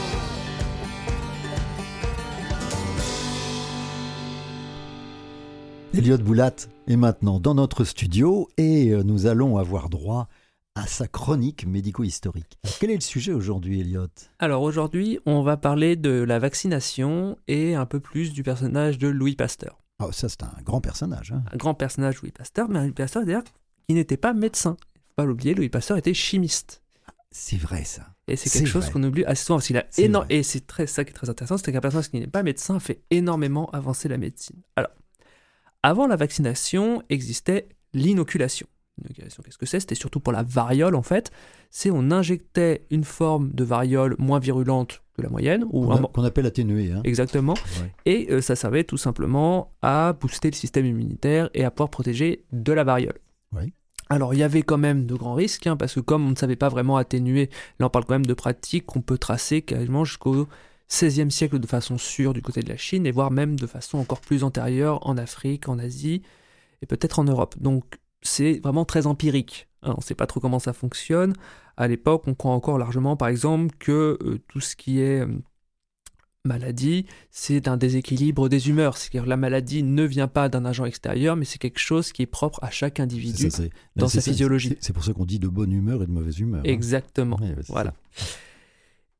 [5.98, 6.56] Elliot Boulat
[6.88, 10.28] est maintenant dans notre studio et euh, nous allons avoir droit
[10.76, 12.58] à sa chronique médico-historique.
[12.80, 14.08] Quel est le sujet aujourd'hui, Elliot?
[14.40, 19.08] Alors aujourd'hui, on va parler de la vaccination et un peu plus du personnage de
[19.08, 19.83] Louis Pasteur.
[20.00, 21.32] Oh, ça, c'est un grand personnage.
[21.32, 21.44] Hein.
[21.52, 23.44] Un grand personnage, Louis Pasteur, mais un Louis Pasteur, d'ailleurs,
[23.88, 24.78] qui n'était pas médecin.
[24.96, 26.82] Il faut pas l'oublier, Louis Pasteur était chimiste.
[27.32, 28.14] C'est vrai, ça.
[28.28, 29.58] Et c'est quelque chose qu'on oublie assez souvent.
[29.58, 30.26] Parce a énorme...
[30.30, 32.80] Et c'est très, ça qui est très intéressant, c'est qu'un personnage qui n'est pas médecin
[32.80, 34.62] fait énormément avancer la médecine.
[34.76, 34.92] Alors,
[35.82, 38.68] avant la vaccination existait l'inoculation.
[38.98, 39.80] L'inoculation, qu'est-ce que c'est?
[39.80, 41.32] C'était surtout pour la variole en fait.
[41.72, 45.66] C'est on injectait une forme de variole moins virulente que la moyenne.
[45.72, 46.92] ou Qu'on appelle atténuée.
[46.92, 47.02] Hein.
[47.04, 47.54] Exactement.
[48.06, 52.44] Et euh, ça servait tout simplement à booster le système immunitaire et à pouvoir protéger
[52.52, 53.20] de la variole.
[54.10, 56.36] Alors il y avait quand même de grands risques, hein, parce que comme on ne
[56.36, 57.50] savait pas vraiment atténuer,
[57.80, 60.48] là on parle quand même de pratiques qu'on peut tracer quasiment jusqu'au
[60.90, 63.98] 16e siècle de façon sûre du côté de la Chine, et voire même de façon
[63.98, 66.22] encore plus antérieure en Afrique, en Asie,
[66.82, 67.56] et peut-être en Europe.
[67.60, 67.86] Donc
[68.22, 69.68] c'est vraiment très empirique.
[69.82, 69.94] Hein.
[69.94, 71.34] on ne sait pas trop comment ça fonctionne.
[71.78, 75.42] À l'époque, on croit encore largement, par exemple, que euh, tout ce qui est euh,
[76.46, 78.98] maladie, c'est un déséquilibre des humeurs.
[78.98, 82.28] C'est-à-dire la maladie ne vient pas d'un agent extérieur, mais c'est quelque chose qui est
[82.28, 83.50] propre à chaque individu
[83.96, 84.78] dans sa physiologie.
[84.82, 86.62] C'est pour ça qu'on dit de bonne humeur et de mauvaise humeur.
[86.62, 86.70] Hein.
[86.70, 87.40] Exactement.
[87.70, 87.94] voilà.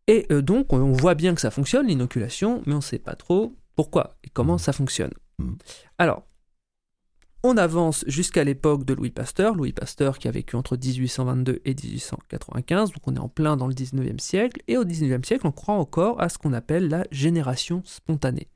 [0.08, 3.16] Et euh, donc, on voit bien que ça fonctionne, l'inoculation, mais on ne sait pas
[3.16, 4.60] trop pourquoi et comment mmh.
[4.60, 5.12] ça fonctionne.
[5.40, 5.54] Mmh.
[5.98, 6.24] Alors,
[7.44, 11.76] on avance jusqu'à l'époque de Louis Pasteur, Louis Pasteur qui a vécu entre 1822 et
[11.76, 15.52] 1895, donc on est en plein dans le 19e siècle, et au 19e siècle on
[15.52, 18.48] croit encore à ce qu'on appelle la génération spontanée.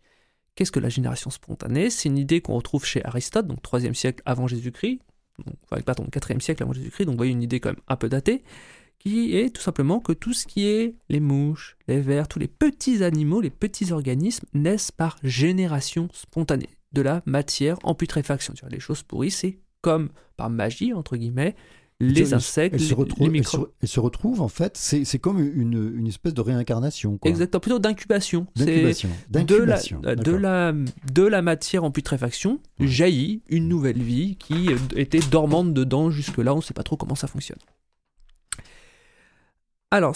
[0.55, 1.89] Qu'est-ce que la génération spontanée?
[1.89, 5.01] C'est une idée qu'on retrouve chez Aristote, donc 3e siècle avant Jésus-Christ,
[5.69, 8.07] enfin pardon, 4e siècle avant Jésus-Christ, donc vous voyez une idée quand même un peu
[8.07, 8.43] datée,
[8.99, 12.47] qui est tout simplement que tout ce qui est les mouches, les vers, tous les
[12.47, 18.53] petits animaux, les petits organismes naissent par génération spontanée de la matière en putréfaction.
[18.69, 21.55] Les choses pourries, c'est comme par magie, entre guillemets,
[21.99, 23.71] les insectes, elle se retrouve, les microbes.
[23.81, 27.17] Elle se, retrouve, en fait, c'est comme une, une, espèce de réincarnation.
[27.23, 28.45] Exactement, plutôt d'incubation.
[28.55, 29.09] D'incubation.
[29.29, 29.39] De
[30.05, 30.73] la, de, la,
[31.11, 36.57] de la matière en putréfaction jaillit une nouvelle vie qui était dormante dedans jusque-là, on
[36.57, 37.59] ne sait pas trop comment ça fonctionne.
[39.89, 40.15] Alors,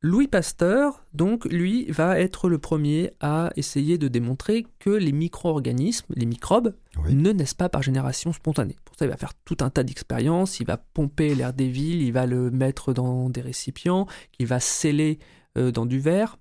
[0.00, 6.06] Louis Pasteur, donc, lui, va être le premier à essayer de démontrer que les micro-organismes,
[6.14, 6.72] les microbes,
[7.10, 8.76] ne naissent pas par génération spontanée.
[8.84, 12.02] Pour ça, il va faire tout un tas d'expériences, il va pomper l'air des villes,
[12.02, 14.06] il va le mettre dans des récipients,
[14.38, 15.18] il va sceller
[15.56, 16.38] euh, dans du verre.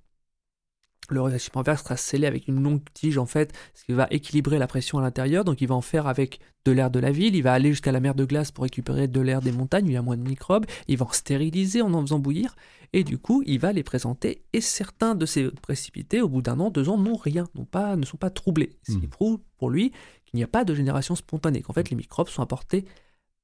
[1.09, 4.59] Le récipient verre sera scellé avec une longue tige, en fait, ce qui va équilibrer
[4.59, 5.45] la pression à l'intérieur.
[5.45, 7.91] Donc, il va en faire avec de l'air de la ville, il va aller jusqu'à
[7.91, 10.17] la mer de glace pour récupérer de l'air des montagnes, où il y a moins
[10.17, 12.55] de microbes, il va en stériliser en en faisant bouillir
[12.93, 16.59] et du coup, il va les présenter, et certains de ces précipités, au bout d'un
[16.59, 18.77] an, deux ans, n'ont rien, pas, ne sont pas troublés.
[18.83, 19.09] Ce qui hmm.
[19.09, 19.91] prouve pour lui
[20.25, 22.85] qu'il n'y a pas de génération spontanée, qu'en fait les microbes sont apportés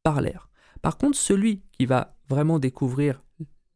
[0.02, 0.50] par l'air.
[0.82, 3.22] Par contre, celui qui va vraiment découvrir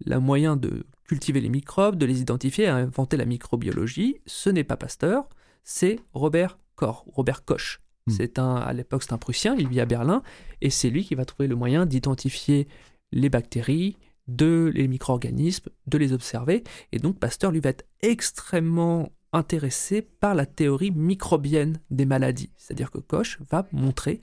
[0.06, 4.78] le moyen de cultiver les microbes, de les identifier, inventer la microbiologie, ce n'est pas
[4.78, 5.28] Pasteur,
[5.64, 7.82] c'est Robert Koch, Robert Koch.
[8.08, 8.12] Hmm.
[8.12, 10.22] C'est un, à l'époque, c'est un Prussien, il vit à Berlin,
[10.62, 12.68] et c'est lui qui va trouver le moyen d'identifier
[13.12, 13.98] les bactéries,
[14.28, 16.64] de les micro-organismes, de les observer.
[16.92, 22.52] Et donc Pasteur, lui, va être extrêmement intéressé par la théorie microbienne des maladies.
[22.58, 24.22] C'est-à-dire que Koch va montrer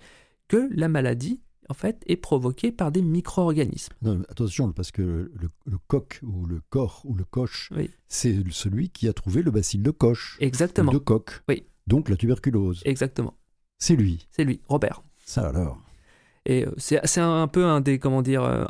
[0.49, 3.95] que la maladie, en fait, est provoquée par des micro-organismes.
[4.29, 7.71] attention, parce que le, coq ou le corps ou le coche,
[8.09, 10.37] c'est celui qui a trouvé le bacille de Koch.
[10.41, 10.93] Exactement.
[10.93, 11.43] De coq.
[11.49, 11.67] Oui.
[11.87, 12.83] Donc la tuberculose.
[12.85, 13.35] Exactement.
[13.79, 14.27] C'est lui.
[14.31, 15.03] C'est lui, Robert.
[15.25, 15.79] Ça alors?
[16.47, 18.65] Et euh, c'est un peu un des, comment dire, euh,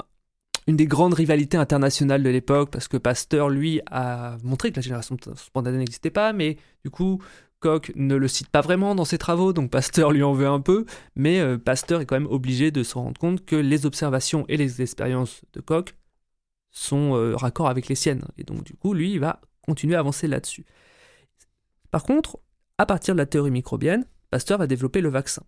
[0.67, 4.83] une des grandes rivalités internationales de l'époque, parce que Pasteur, lui, a montré que la
[4.83, 7.23] génération spontanée n'existait pas, mais du coup,
[7.61, 10.61] Koch ne le cite pas vraiment dans ses travaux, donc Pasteur lui en veut un
[10.61, 10.85] peu,
[11.17, 14.57] mais euh, Pasteur est quand même obligé de se rendre compte que les observations et
[14.57, 15.95] les expériences de Koch
[16.71, 20.01] sont euh, raccords avec les siennes, et donc du coup, lui, il va continuer à
[20.01, 20.65] avancer là-dessus.
[21.91, 22.39] Par contre,
[22.79, 25.45] à partir de la théorie microbienne, Pasteur va développer le vaccin.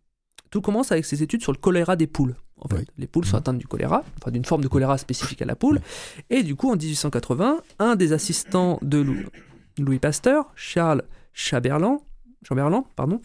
[0.51, 2.37] Tout commence avec ses études sur le choléra des poules.
[2.59, 5.45] En fait, les poules sont atteintes du choléra, enfin d'une forme de choléra spécifique à
[5.45, 5.81] la poule.
[6.31, 9.05] Et du coup, en 1880, un des assistants de
[9.79, 11.03] Louis Pasteur, Charles
[11.35, 12.03] Chaberlan,
[12.43, 13.21] Chamberlain, pardon,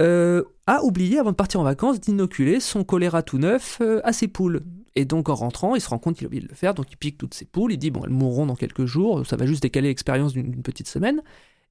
[0.00, 4.12] euh, a oublié avant de partir en vacances d'inoculer son choléra tout neuf euh, à
[4.12, 4.62] ses poules.
[4.94, 6.90] Et donc en rentrant, il se rend compte qu'il a oublié de le faire, donc
[6.90, 9.46] il pique toutes ses poules, il dit bon elles mourront dans quelques jours, ça va
[9.46, 11.22] juste décaler l'expérience d'une petite semaine.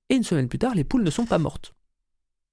[0.10, 1.76] Et une semaine plus tard, les poules ne sont pas mortes.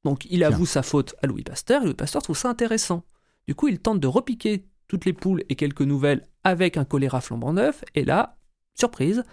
[0.05, 3.03] Donc il avoue sa faute à Louis Pasteur, et Louis Pasteur trouve ça intéressant.
[3.47, 7.21] Du coup, il tente de repiquer toutes les poules et quelques nouvelles avec un choléra
[7.21, 8.39] flambant neuf, et là,
[8.75, 9.25] surprise,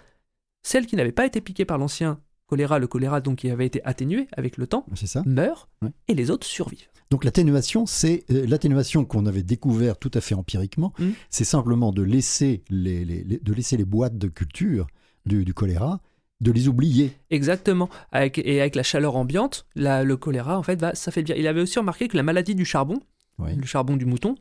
[0.62, 3.84] celle qui n'avait pas été piquée par l'ancien choléra, le choléra donc qui avait été
[3.84, 4.84] atténué avec le temps,
[5.26, 5.68] meurt,
[6.08, 6.88] et les autres survivent.
[7.10, 11.10] Donc l'atténuation, c'est euh, l'atténuation qu'on avait découvert tout à fait empiriquement, mmh.
[11.30, 14.86] c'est simplement de laisser les, de laisser les boîtes de culture
[15.26, 16.00] du choléra
[16.40, 17.12] de les oublier.
[17.30, 17.88] Exactement.
[18.12, 21.36] et avec la chaleur ambiante, le choléra, en fait, va s'affaiblir.
[21.36, 23.00] Il avait aussi remarqué que la maladie du charbon,
[23.38, 24.36] le charbon du mouton,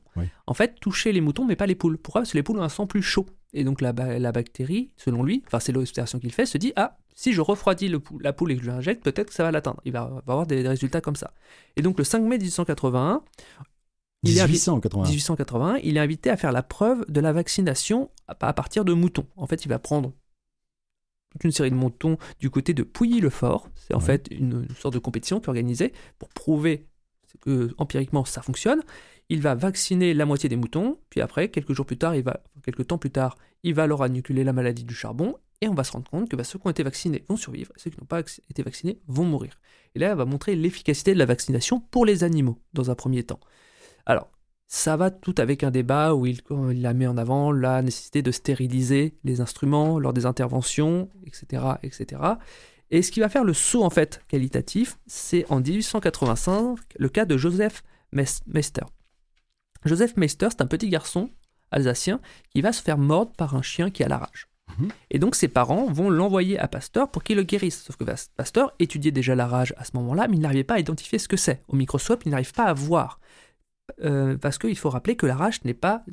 [0.47, 1.97] en fait, touchait les moutons, mais pas les poules.
[1.97, 2.21] Pourquoi?
[2.21, 3.25] Parce que les poules ont un sang plus chaud.
[3.53, 7.33] Et donc la, bactérie, selon lui, enfin c'est l'observation qu'il fait, se dit ah si
[7.33, 9.79] je refroidis la poule et que je l'injecte, peut-être que ça va l'atteindre.
[9.85, 11.33] Il va, avoir des, résultats comme ça.
[11.75, 13.21] Et donc le 5 mai 1881,
[14.23, 18.85] il Est 1881, il est invité à faire la preuve de la vaccination à partir
[18.85, 19.27] de moutons.
[19.35, 20.13] En fait, il va prendre
[21.31, 23.69] toute une série de moutons du côté de Pouilly-le-Fort.
[23.75, 26.87] C'est en fait une, sorte de compétition qui est organisée pour prouver
[27.43, 28.81] que empiriquement ça fonctionne.
[29.29, 32.41] Il va vacciner la moitié des moutons, puis après, quelques jours plus tard, il va,
[32.63, 35.83] quelques temps plus tard, il va leur annuler la maladie du charbon, et on va
[35.83, 38.05] se rendre compte que bah, ceux qui ont été vaccinés vont survivre, ceux qui n'ont
[38.05, 39.59] pas été vaccinés vont mourir.
[39.95, 43.23] Et là, elle va montrer l'efficacité de la vaccination pour les animaux, dans un premier
[43.23, 43.39] temps.
[44.05, 44.29] Alors,
[44.67, 46.41] ça va tout avec un débat où il,
[46.71, 52.21] il, a en avant la nécessité de stériliser les instruments lors des interventions, etc., etc.
[52.91, 57.25] Et ce qui va faire le saut en fait qualitatif, c'est en 1885 le cas
[57.25, 58.85] de Joseph Meister.
[59.85, 61.29] Joseph Meister, c'est un petit garçon
[61.71, 62.19] alsacien
[62.53, 64.47] qui va se faire mordre par un chien qui a la rage.
[64.77, 64.89] Mhm.
[65.11, 67.83] Et donc ses parents vont l'envoyer à Pasteur pour qu'il le guérisse.
[67.83, 68.05] Sauf que
[68.35, 71.27] Pasteur étudiait déjà la rage à ce moment-là, mais il n'arrivait pas à identifier ce
[71.27, 71.61] que c'est.
[71.67, 73.19] Au microscope, il n'arrive pas à voir.
[74.03, 76.03] Euh, parce qu'il faut rappeler que la rage n'est pas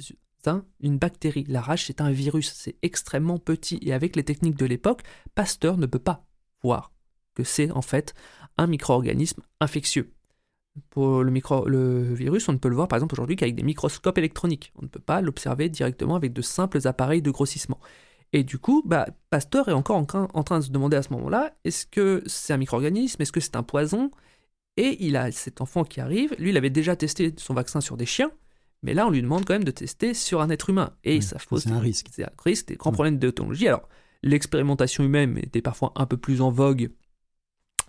[0.81, 1.45] une bactérie.
[1.49, 2.53] La rage, c'est un virus.
[2.53, 3.79] C'est extrêmement petit.
[3.83, 5.03] Et avec les techniques de l'époque,
[5.35, 6.25] Pasteur ne peut pas
[6.63, 6.93] voir
[7.35, 8.15] que c'est en fait
[8.59, 10.13] un micro-organisme infectieux.
[10.91, 13.63] Pour le, micro, le virus, on ne peut le voir par exemple aujourd'hui qu'avec des
[13.63, 14.73] microscopes électroniques.
[14.77, 17.81] On ne peut pas l'observer directement avec de simples appareils de grossissement.
[18.33, 21.53] Et du coup, bah, Pasteur est encore en, train de se demander à ce moment-là,
[21.65, 24.11] est-ce que c'est un micro-organisme, est-ce que c'est un poison?
[24.77, 27.97] Et il a cet enfant qui arrive, lui il avait déjà testé son vaccin sur
[27.97, 28.31] des chiens,
[28.83, 30.95] mais là on lui demande quand même de tester sur un être humain.
[31.03, 32.07] Et ça pose un risque.
[32.13, 33.67] C'est un risque, des grands problèmes d'autologie.
[33.67, 33.89] Alors,
[34.23, 36.91] l'expérimentation humaine était parfois un peu plus en vogue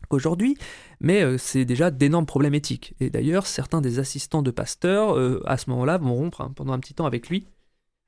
[0.09, 0.57] qu'aujourd'hui,
[0.99, 2.93] mais euh, c'est déjà d'énormes problèmes éthiques.
[2.99, 6.73] Et d'ailleurs, certains des assistants de Pasteur, euh, à ce moment-là, vont rompre hein, pendant
[6.73, 7.47] un petit temps avec lui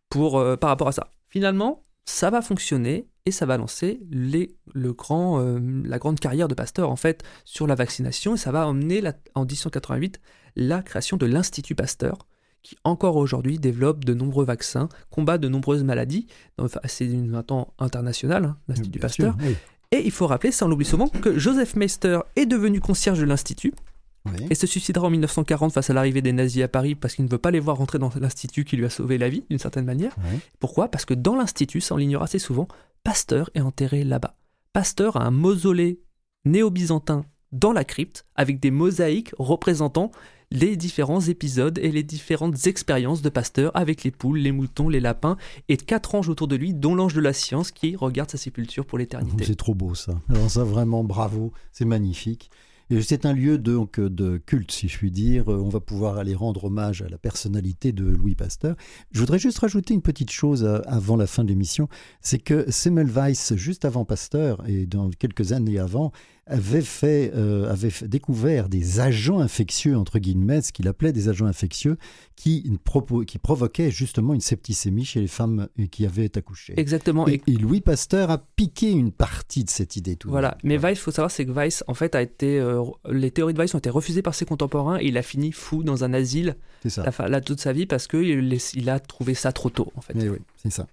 [0.10, 1.10] pour, euh, par rapport à ça.
[1.30, 4.02] Finalement, ça va fonctionner et ça va lancer
[4.76, 9.02] la grande carrière de Pasteur en fait sur la vaccination et ça va emmener
[9.34, 10.20] en 1888
[10.58, 12.28] la création de l'Institut Pasteur
[12.64, 16.28] qui encore aujourd'hui développe de nombreux vaccins, combat de nombreuses maladies.
[16.86, 19.36] c'est un temps international, hein, l'Institut Pasteur.
[19.92, 23.26] Et il faut rappeler, ça on l'oublie souvent, que Joseph Meister est devenu concierge de
[23.26, 23.74] l'Institut
[24.50, 27.30] et se suicidera en 1940 face à l'arrivée des nazis à Paris parce qu'il ne
[27.30, 29.86] veut pas les voir rentrer dans l'institut qui lui a sauvé la vie d'une certaine
[29.86, 30.16] manière.
[30.60, 30.90] Pourquoi?
[30.90, 32.68] Parce que dans l'institut, ça on l'ignore assez souvent,
[33.04, 34.36] Pasteur est enterré là-bas.
[34.72, 36.00] Pasteur a un mausolée
[36.46, 40.12] néo-byzantin dans la crypte avec des mosaïques représentant
[40.52, 45.00] les différents épisodes et les différentes expériences de Pasteur avec les poules, les moutons, les
[45.00, 48.38] lapins et quatre anges autour de lui, dont l'ange de la science qui regarde sa
[48.38, 49.46] sépulture pour l'éternité.
[49.46, 50.14] C'est trop beau ça.
[50.30, 52.52] Alors ça vraiment bravo, c'est magnifique.
[53.02, 55.48] C'est un lieu donc de culte, si je puis dire.
[55.48, 58.76] On va pouvoir aller rendre hommage à la personnalité de Louis Pasteur.
[59.12, 61.88] Je voudrais juste rajouter une petite chose euh, avant la fin de l'émission,
[62.22, 66.12] c'est que Semmelweis, juste avant Pasteur et dans quelques années avant,
[66.46, 71.46] avait fait, euh, avait découvert des agents infectieux entre guillemets, ce qu'il appelait des agents
[71.46, 71.98] infectieux,
[72.36, 72.70] qui,
[73.28, 76.74] qui provoquaient justement une septicémie chez les femmes qui avaient accouché.
[76.78, 77.28] Exactement.
[77.28, 80.16] Et, Louis Pasteur a piqué une partie de cette idée.
[80.16, 80.58] Tout voilà.
[80.64, 83.54] Mais Weiss, il faut savoir, c'est que Weiss, en fait, a été, euh, les théories
[83.54, 86.14] de Weiss ont été refusées par ses contemporains et il a fini fou dans un
[86.14, 86.56] asile.
[86.88, 87.06] Ça.
[87.28, 90.14] Là, toute sa vie parce qu'il il a trouvé ça trop tôt, en fait.
[90.16, 90.88] oui, c'est ça.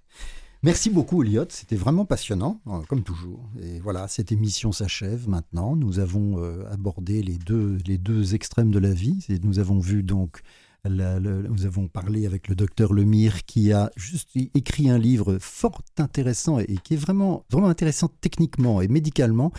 [0.62, 1.47] Merci beaucoup, Elliot.
[1.49, 3.49] C'était vraiment passionnant, euh, comme toujours.
[3.62, 5.74] Et voilà, cette émission s'achève maintenant.
[5.74, 9.24] Nous avons euh, abordé les deux, extrêmes de la vie.
[9.43, 10.43] Nous avons vu donc,
[10.85, 16.59] nous avons parlé avec le docteur Lemire qui a juste écrit un livre fort intéressant
[16.59, 19.53] et qui est vraiment, vraiment intéressant techniquement et médicalement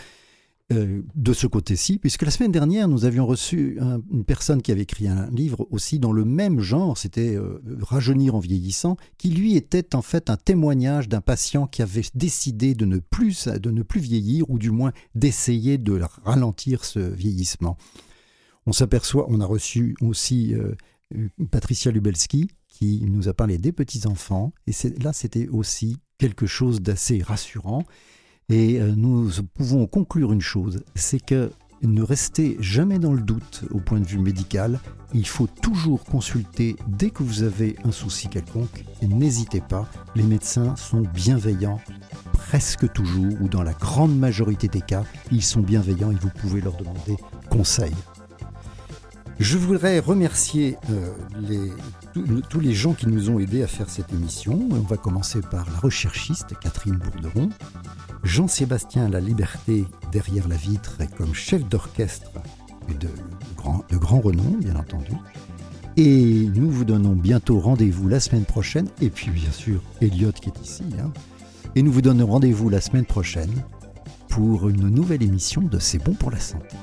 [0.72, 3.78] euh, de ce côté-ci, puisque la semaine dernière, nous avions reçu
[4.12, 8.36] une personne qui avait écrit un livre aussi dans le même genre, c'était euh, Rajeunir
[8.36, 12.86] en vieillissant, qui lui était en fait un témoignage d'un patient qui avait décidé de
[12.86, 13.48] ne plus,
[13.96, 17.78] vieillir, ou du moins d'essayer de ralentir ce vieillissement.
[18.66, 20.76] On s'aperçoit, on a reçu aussi euh,
[21.52, 24.72] Patricia Lubelski, qui nous a parlé des petits-enfants, et
[25.02, 27.84] là c'était aussi quelque chose d'assez rassurant.
[28.52, 31.52] Et euh, nous pouvons conclure une chose, c'est que
[31.82, 34.80] ne restez jamais dans le doute au point de vue médical.
[35.14, 40.76] Il faut toujours consulter dès que vous avez un souci quelconque n'hésitez pas, les médecins
[40.76, 41.80] sont bienveillants
[42.34, 46.62] presque toujours ou dans la grande majorité des cas, ils sont bienveillants et vous pouvez
[46.62, 47.16] leur demander
[47.50, 47.94] conseil.
[49.40, 51.70] Je voudrais remercier euh,
[52.50, 54.68] tous les gens qui nous ont aidés à faire cette émission.
[54.70, 57.50] On va commencer par la recherchiste Catherine Bourderon,
[58.24, 62.32] Jean-Sébastien La Liberté derrière la vitre comme chef d'orchestre
[63.00, 63.10] de,
[63.56, 65.12] grand, de grand renom, bien entendu.
[65.98, 70.50] Et nous vous donnons bientôt rendez-vous la semaine prochaine, et puis bien sûr Elliot qui
[70.50, 70.84] est ici.
[71.00, 71.12] Hein.
[71.76, 73.52] Et nous vous donnons rendez-vous la semaine prochaine
[74.30, 76.78] pour une nouvelle émission de C'est bon pour la santé.